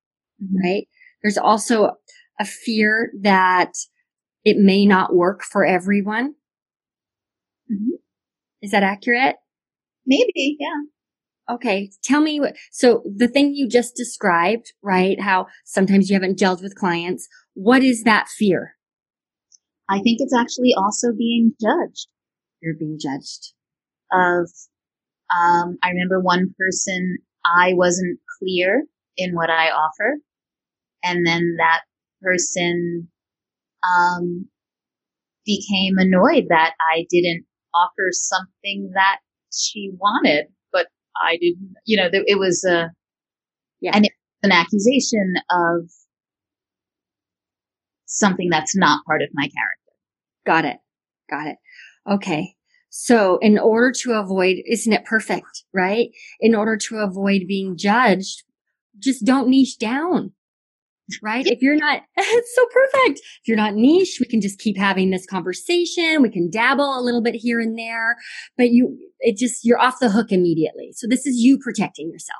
[0.43, 0.57] mm-hmm.
[0.63, 0.87] right?
[1.21, 1.91] There's also
[2.39, 3.71] a fear that
[4.43, 6.33] it may not work for everyone.
[7.71, 7.95] Mm-hmm.
[8.63, 9.35] Is that accurate?
[10.05, 10.81] Maybe, yeah.
[11.51, 11.91] Okay.
[12.03, 15.19] Tell me what, so the thing you just described, right?
[15.19, 17.27] How sometimes you haven't gelled with clients.
[17.53, 18.75] What is that fear?
[19.89, 22.07] I think it's actually also being judged.
[22.61, 23.53] You're being judged.
[24.13, 24.49] Of
[25.29, 28.85] um, I remember one person, I wasn't clear
[29.17, 30.17] in what I offer.
[31.03, 31.81] And then that
[32.21, 33.09] person,
[33.83, 34.47] um,
[35.45, 39.17] became annoyed that I didn't offer something that
[39.51, 40.45] she wanted,
[41.21, 42.89] I didn't, you know, it was a,
[43.79, 43.91] yeah.
[43.93, 44.11] and it
[44.43, 45.89] was an accusation of
[48.05, 49.91] something that's not part of my character.
[50.45, 50.77] Got it.
[51.29, 51.57] Got it.
[52.09, 52.55] Okay.
[52.89, 56.09] So in order to avoid, isn't it perfect, right?
[56.41, 58.43] In order to avoid being judged,
[58.99, 60.33] just don't niche down,
[61.21, 61.45] right?
[61.47, 63.19] if you're not, it's so perfect.
[63.19, 66.21] If you're not niche, we can just keep having this conversation.
[66.21, 68.17] We can dabble a little bit here and there,
[68.57, 70.91] but you, it just, you're off the hook immediately.
[70.93, 72.39] So this is you protecting yourself.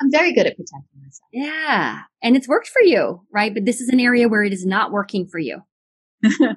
[0.00, 1.28] I'm very good at protecting myself.
[1.32, 2.00] Yeah.
[2.22, 3.54] And it's worked for you, right?
[3.54, 5.60] But this is an area where it is not working for you.
[6.22, 6.56] no,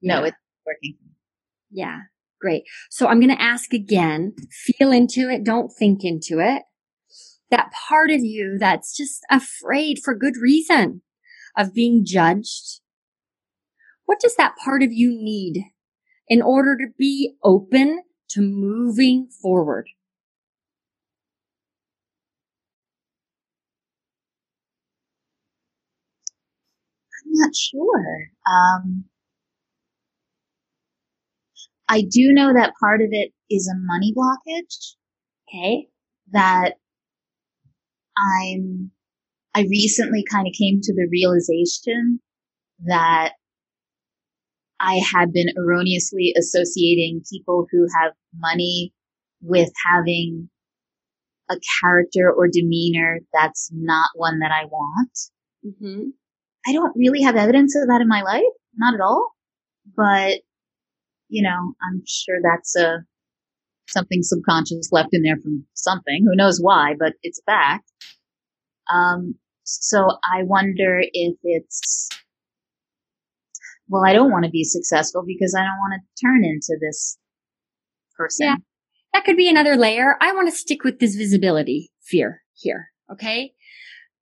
[0.00, 0.24] yeah.
[0.24, 0.94] it's working
[1.74, 1.98] yeah.
[2.40, 2.64] Great.
[2.90, 5.44] So I'm going to ask again, feel into it.
[5.44, 6.62] Don't think into it.
[7.54, 11.02] That part of you that's just afraid for good reason
[11.56, 12.80] of being judged.
[14.06, 15.62] What does that part of you need
[16.26, 19.86] in order to be open to moving forward?
[27.24, 28.30] I'm not sure.
[28.50, 29.04] Um,
[31.88, 34.94] I do know that part of it is a money blockage.
[35.48, 35.86] Okay.
[36.32, 36.78] That
[38.16, 38.90] I'm,
[39.54, 42.20] I recently kind of came to the realization
[42.86, 43.32] that
[44.80, 48.92] I had been erroneously associating people who have money
[49.40, 50.48] with having
[51.50, 55.18] a character or demeanor that's not one that I want.
[55.64, 56.08] Mm-hmm.
[56.66, 58.42] I don't really have evidence of that in my life,
[58.76, 59.30] not at all.
[59.96, 60.40] But
[61.28, 63.04] you know, I'm sure that's a
[63.86, 66.24] something subconscious left in there from something.
[66.24, 67.90] Who knows why, but it's a fact.
[68.92, 72.08] Um, so I wonder if it's,
[73.88, 77.18] well, I don't want to be successful because I don't want to turn into this
[78.16, 78.46] person.
[78.46, 78.56] Yeah.
[79.12, 80.16] That could be another layer.
[80.20, 82.90] I want to stick with this visibility fear here.
[83.10, 83.52] Okay.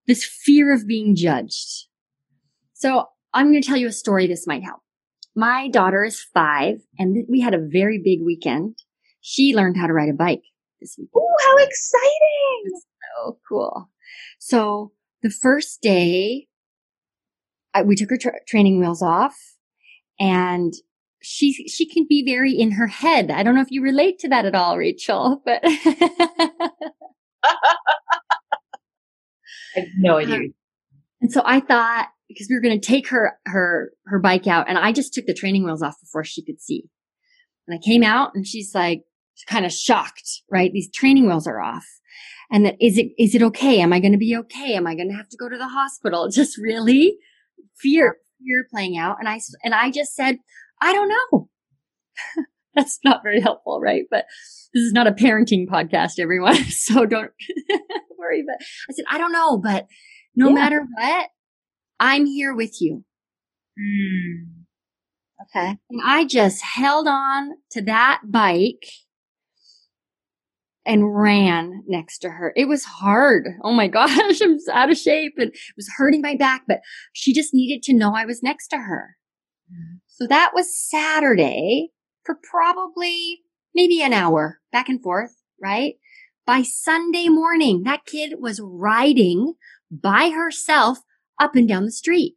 [0.07, 1.87] This fear of being judged.
[2.75, 4.27] So I'm going to tell you a story.
[4.27, 4.81] This might help.
[5.35, 8.77] My daughter is five and we had a very big weekend.
[9.23, 10.43] She learned how to ride a bike
[10.81, 11.11] this weekend.
[11.17, 12.83] Oh, how exciting!
[13.17, 13.89] so cool.
[14.39, 14.93] So
[15.23, 16.49] the first day,
[17.75, 19.37] I, we took her tra- training wheels off
[20.19, 20.73] and
[21.23, 23.31] she she can be very in her head.
[23.31, 26.71] I don't know if you relate to that at all, Rachel, but I
[29.77, 30.37] have no idea.
[30.37, 30.55] Um,
[31.21, 34.69] and so I thought because we were going to take her her her bike out,
[34.69, 36.85] and I just took the training wheels off before she could see.
[37.69, 39.03] And I came out, and she's like
[39.49, 40.73] kind of shocked, right?
[40.73, 41.87] These training wheels are off.
[42.51, 43.81] And that is it is it okay?
[43.81, 44.75] Am I going to be okay?
[44.75, 46.29] Am I going to have to go to the hospital?
[46.33, 47.17] Just really
[47.81, 49.17] fear fear playing out.
[49.19, 50.37] And I and I just said,
[50.81, 51.49] I don't know.
[52.75, 54.05] That's not very helpful, right?
[54.11, 54.25] But
[54.73, 56.57] this is not a parenting podcast, everyone.
[56.71, 57.31] So don't
[58.19, 58.45] worry.
[58.47, 58.57] But
[58.89, 59.87] I said, I don't know, but
[60.35, 60.55] no yeah.
[60.55, 61.29] matter what,
[62.01, 63.05] I'm here with you.
[63.79, 64.65] Mm.
[65.43, 65.79] Okay.
[65.91, 68.87] And I just held on to that bike
[70.85, 72.53] and ran next to her.
[72.57, 73.49] It was hard.
[73.63, 76.81] Oh my gosh, I'm out of shape and it was hurting my back, but
[77.13, 79.17] she just needed to know I was next to her.
[79.73, 80.01] Mm.
[80.07, 81.91] So that was Saturday
[82.25, 83.41] for probably
[83.75, 85.95] maybe an hour back and forth, right?
[86.47, 89.55] By Sunday morning, that kid was riding
[89.91, 90.99] by herself
[91.39, 92.37] up and down the street.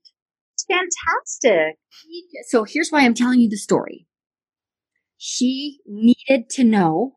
[0.54, 1.78] It's fantastic.
[2.48, 4.08] So here's why I'm telling you the story.
[5.18, 7.16] She needed to know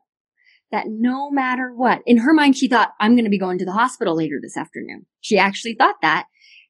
[0.71, 3.65] that no matter what, in her mind, she thought, I'm going to be going to
[3.65, 5.05] the hospital later this afternoon.
[5.21, 6.25] She actually thought that.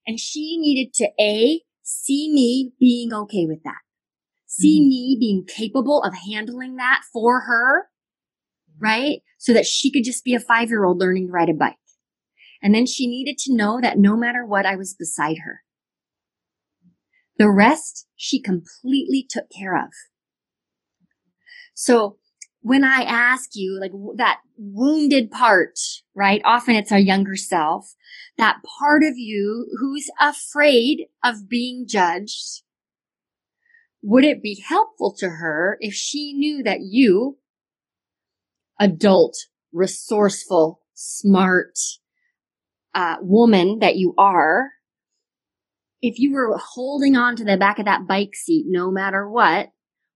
[0.07, 3.81] And she needed to A, see me being okay with that.
[4.47, 4.89] See mm-hmm.
[4.89, 7.87] me being capable of handling that for her,
[8.79, 9.19] right?
[9.37, 11.75] So that she could just be a five year old learning to ride a bike.
[12.61, 15.61] And then she needed to know that no matter what, I was beside her.
[17.37, 19.91] The rest she completely took care of.
[21.73, 22.17] So
[22.61, 25.79] when I ask you, like that wounded part,
[26.13, 26.41] right?
[26.43, 27.95] Often it's our younger self,
[28.37, 32.63] that part of you who's afraid of being judged.
[34.01, 37.37] Would it be helpful to her if she knew that you,
[38.79, 39.35] adult,
[39.71, 41.77] resourceful, smart,
[42.93, 44.71] uh, woman that you are,
[46.01, 49.69] if you were holding on to the back of that bike seat, no matter what,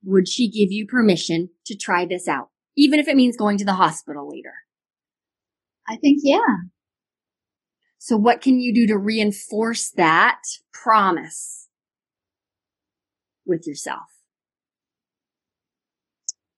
[0.04, 2.50] would she give you permission to try this out?
[2.76, 4.54] Even if it means going to the hospital later.
[5.88, 6.40] I think, yeah.
[7.98, 10.42] So what can you do to reinforce that
[10.74, 11.68] promise
[13.46, 14.02] with yourself?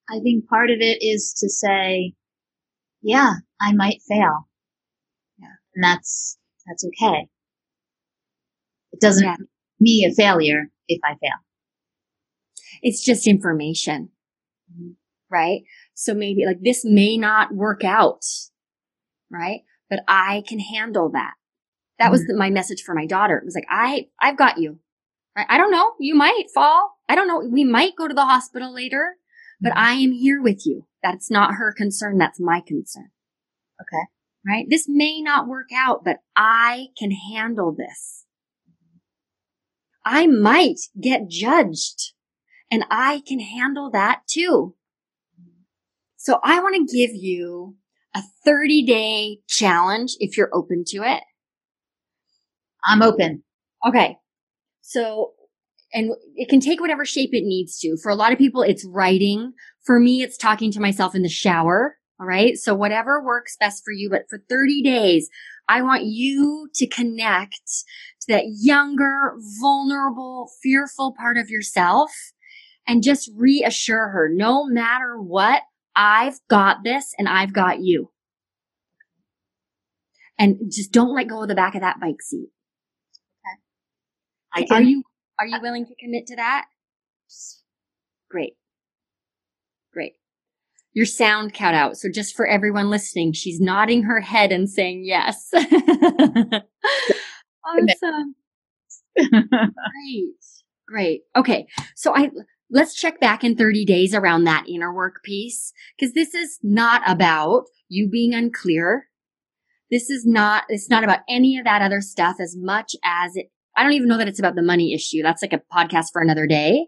[0.10, 2.14] I think part of it is to say,
[3.02, 4.48] yeah, I might fail.
[5.38, 5.48] Yeah.
[5.76, 6.38] And that's,
[6.68, 7.28] that's okay.
[8.92, 9.36] It doesn't yeah.
[9.38, 11.40] make me a failure if I fail.
[12.82, 14.10] It's just information.
[14.72, 14.92] Mm-hmm.
[15.30, 15.62] Right.
[15.94, 18.24] So maybe like this may not work out.
[19.32, 19.62] Right.
[19.90, 21.34] But I can handle that.
[22.00, 22.12] That mm-hmm.
[22.12, 23.38] was the, my message for my daughter.
[23.38, 24.80] It was like, I, I've got you.
[25.36, 25.48] Right.
[25.50, 25.94] I don't know.
[26.00, 26.92] You might fall.
[27.10, 27.42] I don't know.
[27.52, 29.16] We might go to the hospital later,
[29.62, 29.80] but mm-hmm.
[29.80, 30.88] I am here with you.
[31.04, 32.18] That's not her concern.
[32.18, 33.10] That's my concern.
[33.82, 34.04] Okay.
[34.48, 34.66] Right.
[34.70, 38.26] This may not work out, but I can handle this.
[40.06, 42.14] I might get judged
[42.76, 44.76] and I can handle that too.
[46.18, 47.78] So I want to give you
[48.14, 51.24] a 30 day challenge if you're open to it.
[52.84, 53.44] I'm open.
[53.88, 54.18] Okay.
[54.82, 55.36] So,
[55.94, 57.96] and it can take whatever shape it needs to.
[58.04, 59.54] For a lot of people, it's writing.
[59.86, 61.96] For me, it's talking to myself in the shower.
[62.20, 62.58] All right.
[62.58, 64.10] So whatever works best for you.
[64.10, 65.30] But for 30 days,
[65.70, 67.86] I want you to connect
[68.22, 72.12] to that younger, vulnerable, fearful part of yourself
[72.88, 75.64] and just reassure her, no matter what,
[75.96, 78.12] I've got this and I've got you.
[80.38, 82.50] And just don't let go of the back of that bike seat.
[84.58, 84.66] Okay.
[84.68, 85.04] Can, are you,
[85.40, 86.66] are you willing to commit to that?
[88.30, 88.54] Great.
[89.94, 90.14] Great.
[90.94, 91.98] Your sound cut out.
[91.98, 95.50] So just for everyone listening, she's nodding her head and saying yes.
[97.66, 98.36] awesome.
[99.18, 100.36] Great.
[100.88, 101.22] Great.
[101.36, 101.66] Okay.
[101.96, 102.30] So I,
[102.70, 107.02] let's check back in 30 days around that inner work piece because this is not
[107.06, 109.08] about you being unclear.
[109.92, 113.52] This is not, it's not about any of that other stuff as much as it,
[113.78, 115.22] I don't even know that it's about the money issue.
[115.22, 116.88] That's like a podcast for another day.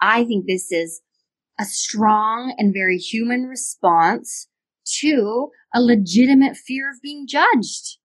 [0.00, 1.00] I think this is
[1.58, 4.48] a strong and very human response
[5.00, 7.98] to a legitimate fear of being judged.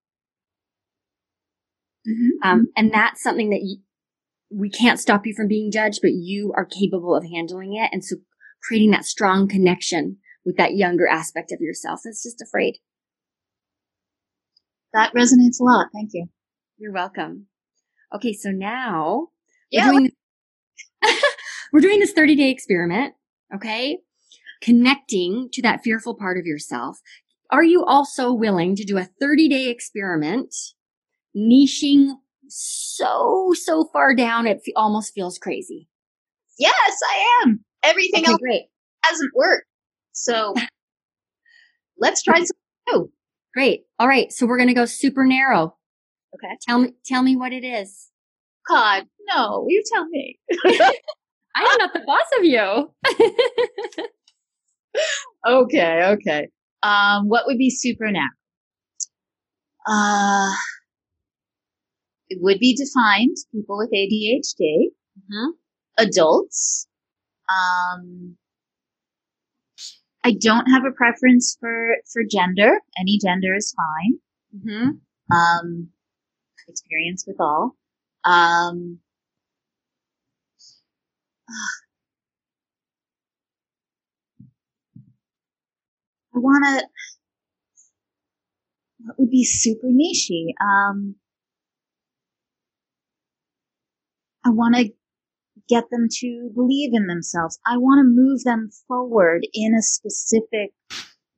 [2.08, 2.50] Mm-hmm.
[2.50, 3.78] Um, and that's something that you,
[4.52, 7.89] we can't stop you from being judged, but you are capable of handling it.
[7.91, 8.18] And so
[8.62, 12.78] creating that strong connection with that younger aspect of yourself that's just afraid.
[14.93, 15.88] That resonates a lot.
[15.93, 16.28] Thank you.
[16.78, 17.47] You're welcome.
[18.14, 19.30] Okay, so now
[19.72, 19.89] yeah,
[21.74, 23.14] we're doing this 30 day experiment.
[23.56, 23.99] Okay.
[24.62, 26.99] Connecting to that fearful part of yourself.
[27.49, 30.54] Are you also willing to do a 30 day experiment,
[31.36, 32.16] niching
[32.52, 35.88] so, so far down it almost feels crazy?
[36.60, 37.64] Yes, I am.
[37.84, 38.64] Everything okay, else great.
[39.04, 39.68] hasn't worked.
[40.12, 40.54] So
[41.97, 42.56] let's try something
[42.89, 43.12] new.
[43.54, 43.84] Great.
[43.99, 44.32] All right.
[44.32, 45.76] So we're going to go super narrow.
[46.36, 46.56] Okay.
[46.68, 48.10] Tell me, tell me what it is.
[48.70, 50.39] God, no, you tell me.
[51.56, 52.93] I'm not the boss of you.
[55.47, 56.47] okay, okay.
[56.84, 58.28] Um, what would be super now?
[59.88, 60.54] Uh,
[62.32, 64.86] it would be defined people with ADHD,
[65.20, 65.50] mm-hmm.
[65.98, 66.88] adults.
[67.50, 68.38] Um,
[70.24, 72.80] I don't have a preference for for gender.
[72.98, 74.20] Any gender is fine.
[74.56, 75.36] Mm-hmm.
[75.36, 75.90] Um,
[76.70, 77.76] experience with all.
[78.24, 79.00] Um,
[86.34, 86.88] I want to.
[89.04, 90.54] What would be super nichey?
[90.64, 91.16] Um,
[94.52, 94.89] I want to
[95.70, 97.58] get them to believe in themselves.
[97.66, 100.72] I want to move them forward in a specific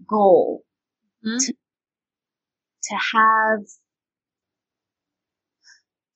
[0.07, 0.63] goal.
[1.25, 1.37] Mm-hmm.
[1.37, 1.53] To,
[2.83, 3.59] to have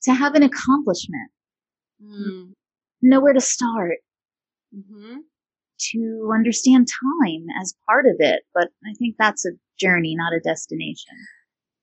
[0.03, 1.31] to have an accomplishment.
[2.03, 2.53] Mm.
[3.01, 3.97] Know where to start.
[4.75, 5.17] Mm-hmm.
[5.91, 8.41] To understand time as part of it.
[8.53, 11.13] But I think that's a journey, not a destination.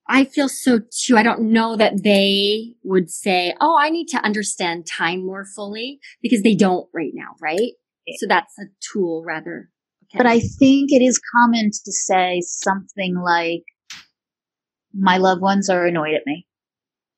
[0.07, 1.17] I feel so too.
[1.17, 6.01] I don't know that they would say, Oh, I need to understand time more fully
[6.23, 7.73] because they don't right now, right?
[8.19, 9.71] So that's a tool rather.
[10.05, 10.19] Okay.
[10.19, 13.63] But I think it is common to say something like,
[14.93, 16.47] my loved ones are annoyed at me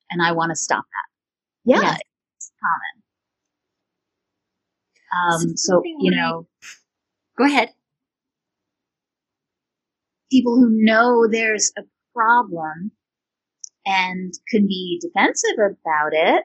[0.09, 1.71] and I want to stop that.
[1.71, 1.99] Yeah, yes.
[2.37, 3.03] it's common.
[5.49, 6.47] Um, so, you know,
[7.37, 7.69] go ahead.
[10.31, 11.81] People who know there's a
[12.17, 12.91] problem
[13.85, 16.43] and can be defensive about it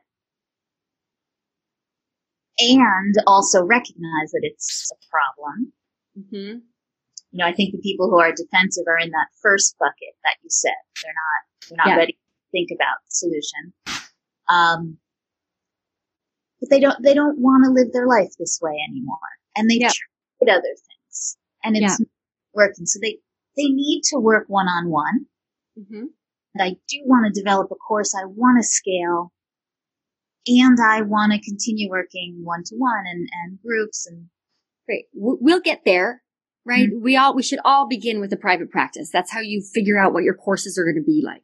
[2.58, 5.72] and also recognize that it's a problem.
[6.18, 6.58] Mm-hmm.
[7.32, 10.36] You know, I think the people who are defensive are in that first bucket that
[10.42, 10.72] you said.
[11.02, 11.96] They're not, they're not yeah.
[11.96, 12.18] ready to
[12.52, 13.72] think about the solution.
[14.48, 14.98] Um,
[16.60, 19.16] but they don't, they don't want to live their life this way anymore.
[19.56, 19.88] And they've yeah.
[19.88, 22.06] tried other things and it's yeah.
[22.52, 22.86] working.
[22.86, 23.18] So they,
[23.56, 25.26] they need to work one on one.
[26.54, 28.14] And I do want to develop a course.
[28.14, 29.32] I want to scale
[30.46, 34.26] and I want to continue working one to one and, and groups and
[34.86, 35.06] great.
[35.14, 36.22] We'll get there,
[36.64, 36.88] right?
[36.88, 37.02] Mm-hmm.
[37.02, 39.10] We all, we should all begin with a private practice.
[39.12, 41.42] That's how you figure out what your courses are going to be like.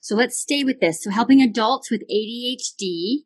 [0.00, 1.02] So let's stay with this.
[1.02, 3.24] So helping adults with ADHD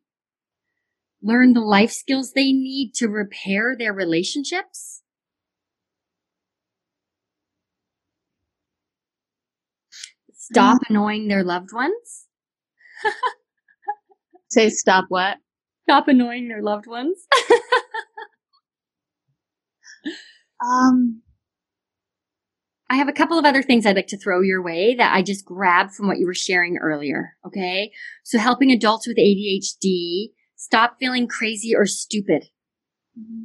[1.21, 5.02] learn the life skills they need to repair their relationships.
[10.51, 10.89] Stop mm.
[10.89, 12.27] annoying their loved ones.
[14.49, 15.37] Say stop what?
[15.83, 17.17] Stop annoying their loved ones.
[20.61, 21.21] um,
[22.89, 25.21] I have a couple of other things I'd like to throw your way that I
[25.21, 27.37] just grabbed from what you were sharing earlier.
[27.47, 27.93] Okay.
[28.23, 32.47] So helping adults with ADHD stop feeling crazy or stupid.
[33.17, 33.43] Mm-hmm.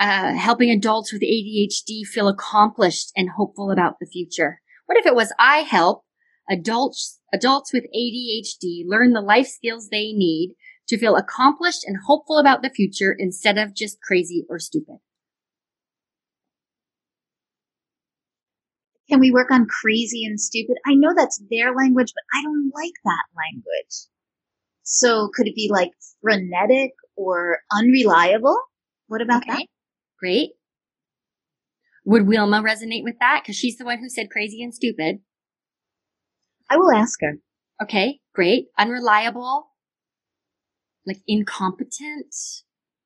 [0.00, 4.60] Uh, helping adults with ADHD feel accomplished and hopeful about the future.
[4.88, 6.04] What if it was I help
[6.50, 10.54] adults, adults with ADHD learn the life skills they need
[10.88, 14.96] to feel accomplished and hopeful about the future instead of just crazy or stupid?
[19.10, 20.78] Can we work on crazy and stupid?
[20.86, 24.06] I know that's their language, but I don't like that language.
[24.84, 25.90] So could it be like
[26.22, 28.56] frenetic or unreliable?
[29.08, 29.52] What about okay.
[29.52, 29.66] that?
[30.18, 30.52] Great.
[32.08, 33.42] Would Wilma resonate with that?
[33.42, 35.18] Because she's the one who said crazy and stupid.
[36.70, 37.36] I will ask her.
[37.82, 38.68] Okay, great.
[38.78, 39.66] Unreliable,
[41.06, 42.34] like incompetent,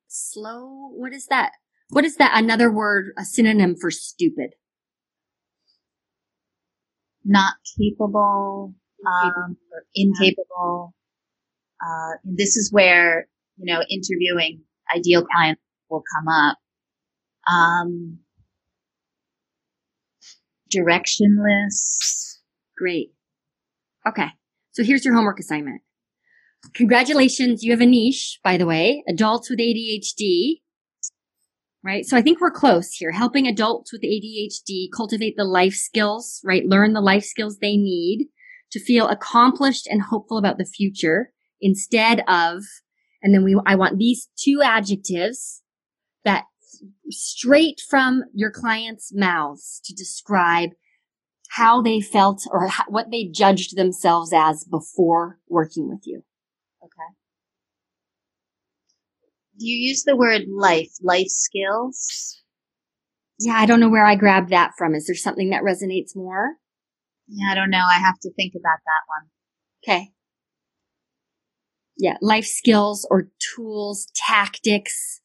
[0.07, 0.89] slow.
[0.93, 1.51] What is that?
[1.89, 2.31] What is that?
[2.33, 4.51] Another word, a synonym for stupid?
[7.25, 8.73] Not capable,
[9.05, 9.57] um,
[9.93, 10.95] incapable.
[11.85, 13.27] Uh, this is where,
[13.57, 14.61] you know, interviewing
[14.95, 16.57] ideal clients will come up.
[17.51, 18.19] Um,
[20.75, 22.37] directionless.
[22.77, 23.13] Great.
[24.07, 24.27] Okay.
[24.71, 25.81] So here's your homework assignment.
[26.73, 27.63] Congratulations.
[27.63, 30.61] You have a niche, by the way, adults with ADHD.
[31.83, 32.05] Right.
[32.05, 36.65] So I think we're close here, helping adults with ADHD cultivate the life skills, right?
[36.65, 38.29] Learn the life skills they need
[38.71, 42.63] to feel accomplished and hopeful about the future instead of,
[43.21, 45.61] And then we, I want these two adjectives
[46.23, 46.45] that
[47.09, 50.71] straight from your clients' mouths to describe
[51.51, 56.23] how they felt or how, what they judged themselves as before working with you.
[56.83, 57.13] Okay.
[59.59, 62.41] Do you use the word life, life skills?
[63.39, 64.95] Yeah, I don't know where I grabbed that from.
[64.95, 66.53] Is there something that resonates more?
[67.27, 67.85] Yeah, I don't know.
[67.87, 69.29] I have to think about that one.
[69.83, 70.11] Okay.
[71.97, 75.21] Yeah, life skills or tools, tactics.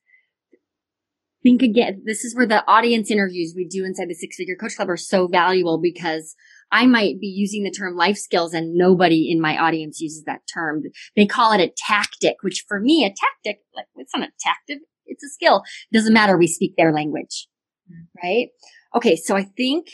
[1.43, 2.03] Think again.
[2.05, 4.97] This is where the audience interviews we do inside the Six Figure Coach Club are
[4.97, 6.35] so valuable because
[6.73, 10.41] I might be using the term life skills and nobody in my audience uses that
[10.53, 10.83] term.
[11.17, 14.79] They call it a tactic, which for me, a tactic, like it's not a tactic,
[15.07, 15.63] it's a skill.
[15.91, 16.37] It doesn't matter.
[16.37, 17.47] We speak their language,
[17.91, 18.27] mm-hmm.
[18.27, 18.49] right?
[18.97, 19.17] Okay.
[19.17, 19.87] So I think,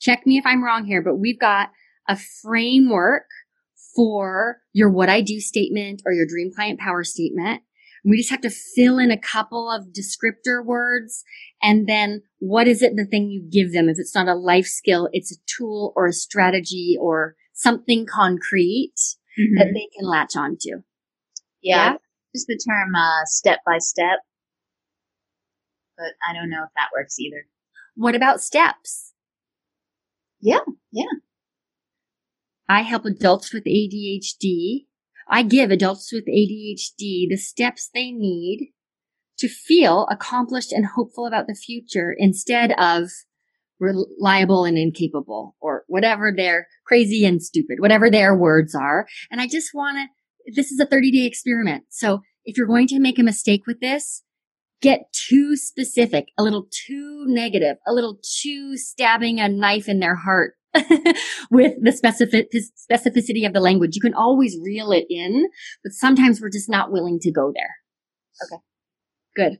[0.00, 1.70] check me if I'm wrong here, but we've got
[2.08, 3.24] a framework
[3.96, 7.62] for your what I do statement or your dream client power statement.
[8.04, 11.24] We just have to fill in a couple of descriptor words.
[11.62, 13.88] And then what is it the thing you give them?
[13.88, 18.94] If it's not a life skill, it's a tool or a strategy or something concrete
[19.38, 19.58] mm-hmm.
[19.58, 20.82] that they can latch onto.
[21.62, 21.92] Yeah.
[21.92, 21.96] yeah?
[22.34, 24.18] Just the term uh, step by step.
[25.96, 27.46] But I don't know if that works either.
[27.94, 29.12] What about steps?
[30.40, 30.58] Yeah,
[30.92, 31.04] yeah.
[32.68, 34.86] I help adults with ADHD
[35.28, 38.72] I give adults with ADHD the steps they need
[39.38, 43.10] to feel accomplished and hopeful about the future instead of
[43.80, 49.06] reliable and incapable or whatever their crazy and stupid, whatever their words are.
[49.30, 51.84] And I just want to, this is a 30 day experiment.
[51.90, 54.22] So if you're going to make a mistake with this,
[54.80, 60.16] get too specific, a little too negative, a little too stabbing a knife in their
[60.16, 60.54] heart
[61.50, 63.94] with the specific, specificity of the language.
[63.94, 65.46] You can always reel it in,
[65.82, 67.76] but sometimes we're just not willing to go there.
[68.44, 68.60] Okay.
[69.36, 69.58] Good.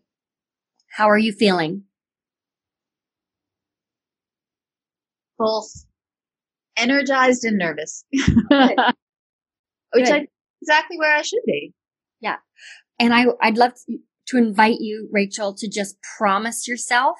[0.91, 1.85] How are you feeling?
[5.39, 5.87] Both
[6.77, 8.05] energized and nervous.
[8.13, 8.25] Which
[10.11, 10.27] I
[10.63, 11.73] exactly where I should be.
[12.21, 12.37] Yeah.
[12.99, 13.99] And I I'd love to,
[14.29, 17.17] to invite you, Rachel, to just promise yourself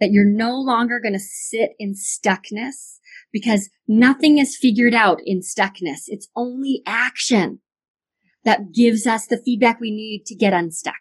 [0.00, 2.98] that you're no longer going to sit in stuckness
[3.32, 6.04] because nothing is figured out in stuckness.
[6.06, 7.60] It's only action
[8.44, 10.94] that gives us the feedback we need to get unstuck.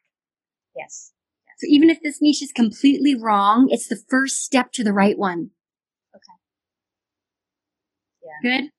[0.76, 1.12] Yes.
[1.60, 5.18] So even if this niche is completely wrong, it's the first step to the right
[5.18, 5.52] one.
[6.16, 6.38] Okay.
[8.24, 8.60] Yeah.
[8.60, 8.70] Good?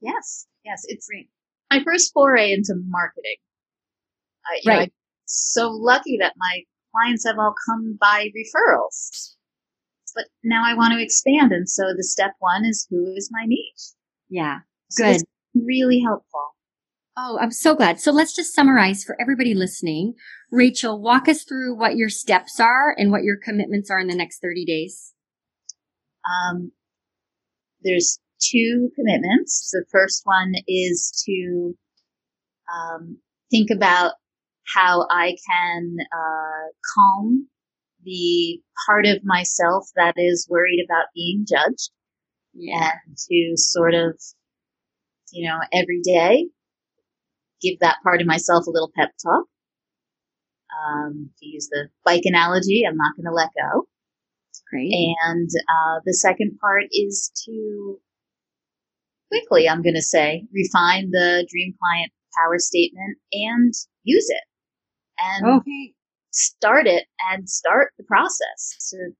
[0.00, 0.46] Yes.
[0.64, 0.82] Yes.
[0.88, 1.28] It's great.
[1.70, 3.36] my first foray into marketing.
[4.44, 4.76] I, right.
[4.76, 4.90] Know, I'm
[5.26, 6.62] so lucky that my
[6.92, 9.35] clients have all come by referrals
[10.16, 11.52] but now I want to expand.
[11.52, 13.92] And so the step one is who is my niche?
[14.28, 14.60] Yeah.
[14.96, 15.20] Good.
[15.20, 16.54] So really helpful.
[17.16, 18.00] Oh, I'm so glad.
[18.00, 20.14] So let's just summarize for everybody listening.
[20.50, 24.14] Rachel, walk us through what your steps are and what your commitments are in the
[24.14, 25.12] next 30 days.
[26.28, 26.72] Um,
[27.82, 29.70] there's two commitments.
[29.72, 31.74] The first one is to
[32.72, 33.18] um,
[33.50, 34.12] think about
[34.74, 37.48] how I can uh, calm
[38.06, 41.90] the part of myself that is worried about being judged
[42.54, 42.92] yeah.
[43.06, 44.18] and to sort of,
[45.32, 46.46] you know, every day
[47.60, 49.44] give that part of myself a little pep talk.
[50.86, 53.86] Um, to use the bike analogy, I'm not going to let go.
[54.70, 54.92] Great.
[55.24, 57.98] And uh, the second part is to
[59.30, 63.72] quickly, I'm going to say, refine the dream client power statement and
[64.04, 64.42] use it.
[65.18, 65.94] And okay
[66.36, 69.10] start it and start the process to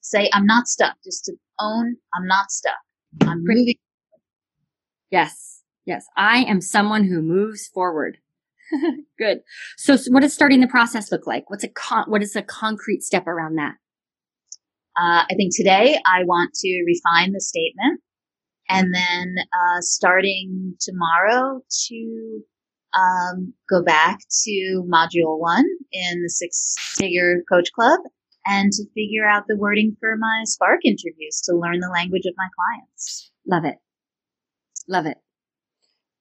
[0.00, 2.74] say, I'm not stuck, just to own I'm not stuck.
[3.22, 3.76] I'm moving.
[5.10, 5.62] Yes.
[5.86, 6.06] Yes.
[6.16, 8.18] I am someone who moves forward.
[9.18, 9.38] Good.
[9.76, 11.48] So, so, what does starting the process look like?
[11.48, 13.74] What's a con- what is a concrete step around that?
[14.96, 18.00] Uh, I think today I want to refine the statement
[18.68, 22.40] and then uh, starting tomorrow to
[22.98, 28.00] um, go back to module one in the six figure coach club
[28.46, 32.34] and to figure out the wording for my Spark interviews to learn the language of
[32.36, 33.30] my clients.
[33.46, 33.76] Love it.
[34.88, 35.18] Love it.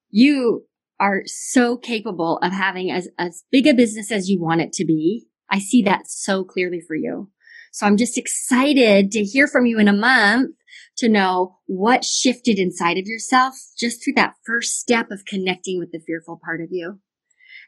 [0.10, 0.66] You
[1.00, 4.86] are so capable of having as, as big a business as you want it to
[4.86, 5.26] be.
[5.50, 7.30] I see that so clearly for you.
[7.74, 10.56] So I'm just excited to hear from you in a month
[10.98, 15.92] to know what shifted inside of yourself just through that first step of connecting with
[15.92, 17.00] the fearful part of you.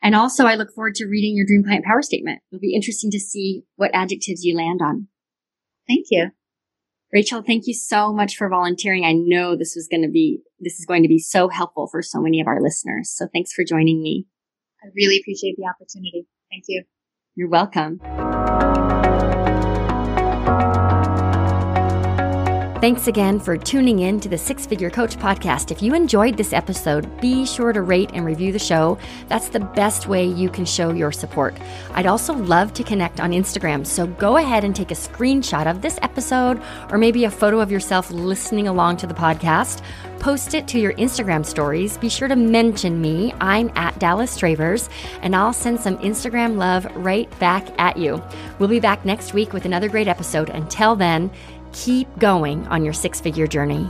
[0.04, 2.42] And also, I look forward to reading your dream client power statement.
[2.52, 5.08] It'll be interesting to see what adjectives you land on.
[5.88, 6.30] Thank you.
[7.12, 9.06] Rachel, thank you so much for volunteering.
[9.06, 12.04] I know this was going to be, this is going to be so helpful for
[12.04, 13.10] so many of our listeners.
[13.10, 14.28] So thanks for joining me.
[14.84, 16.28] I really appreciate the opportunity.
[16.52, 16.84] Thank you.
[17.34, 18.00] You're welcome.
[22.86, 25.72] Thanks again for tuning in to the Six Figure Coach podcast.
[25.72, 29.00] If you enjoyed this episode, be sure to rate and review the show.
[29.28, 31.58] That's the best way you can show your support.
[31.94, 35.82] I'd also love to connect on Instagram, so go ahead and take a screenshot of
[35.82, 36.62] this episode
[36.92, 39.82] or maybe a photo of yourself listening along to the podcast.
[40.20, 41.98] Post it to your Instagram stories.
[41.98, 43.34] Be sure to mention me.
[43.42, 44.90] I'm at Dallas Travers,
[45.22, 48.24] and I'll send some Instagram love right back at you.
[48.58, 50.50] We'll be back next week with another great episode.
[50.50, 51.30] Until then,
[51.76, 53.88] keep going on your six figure journey.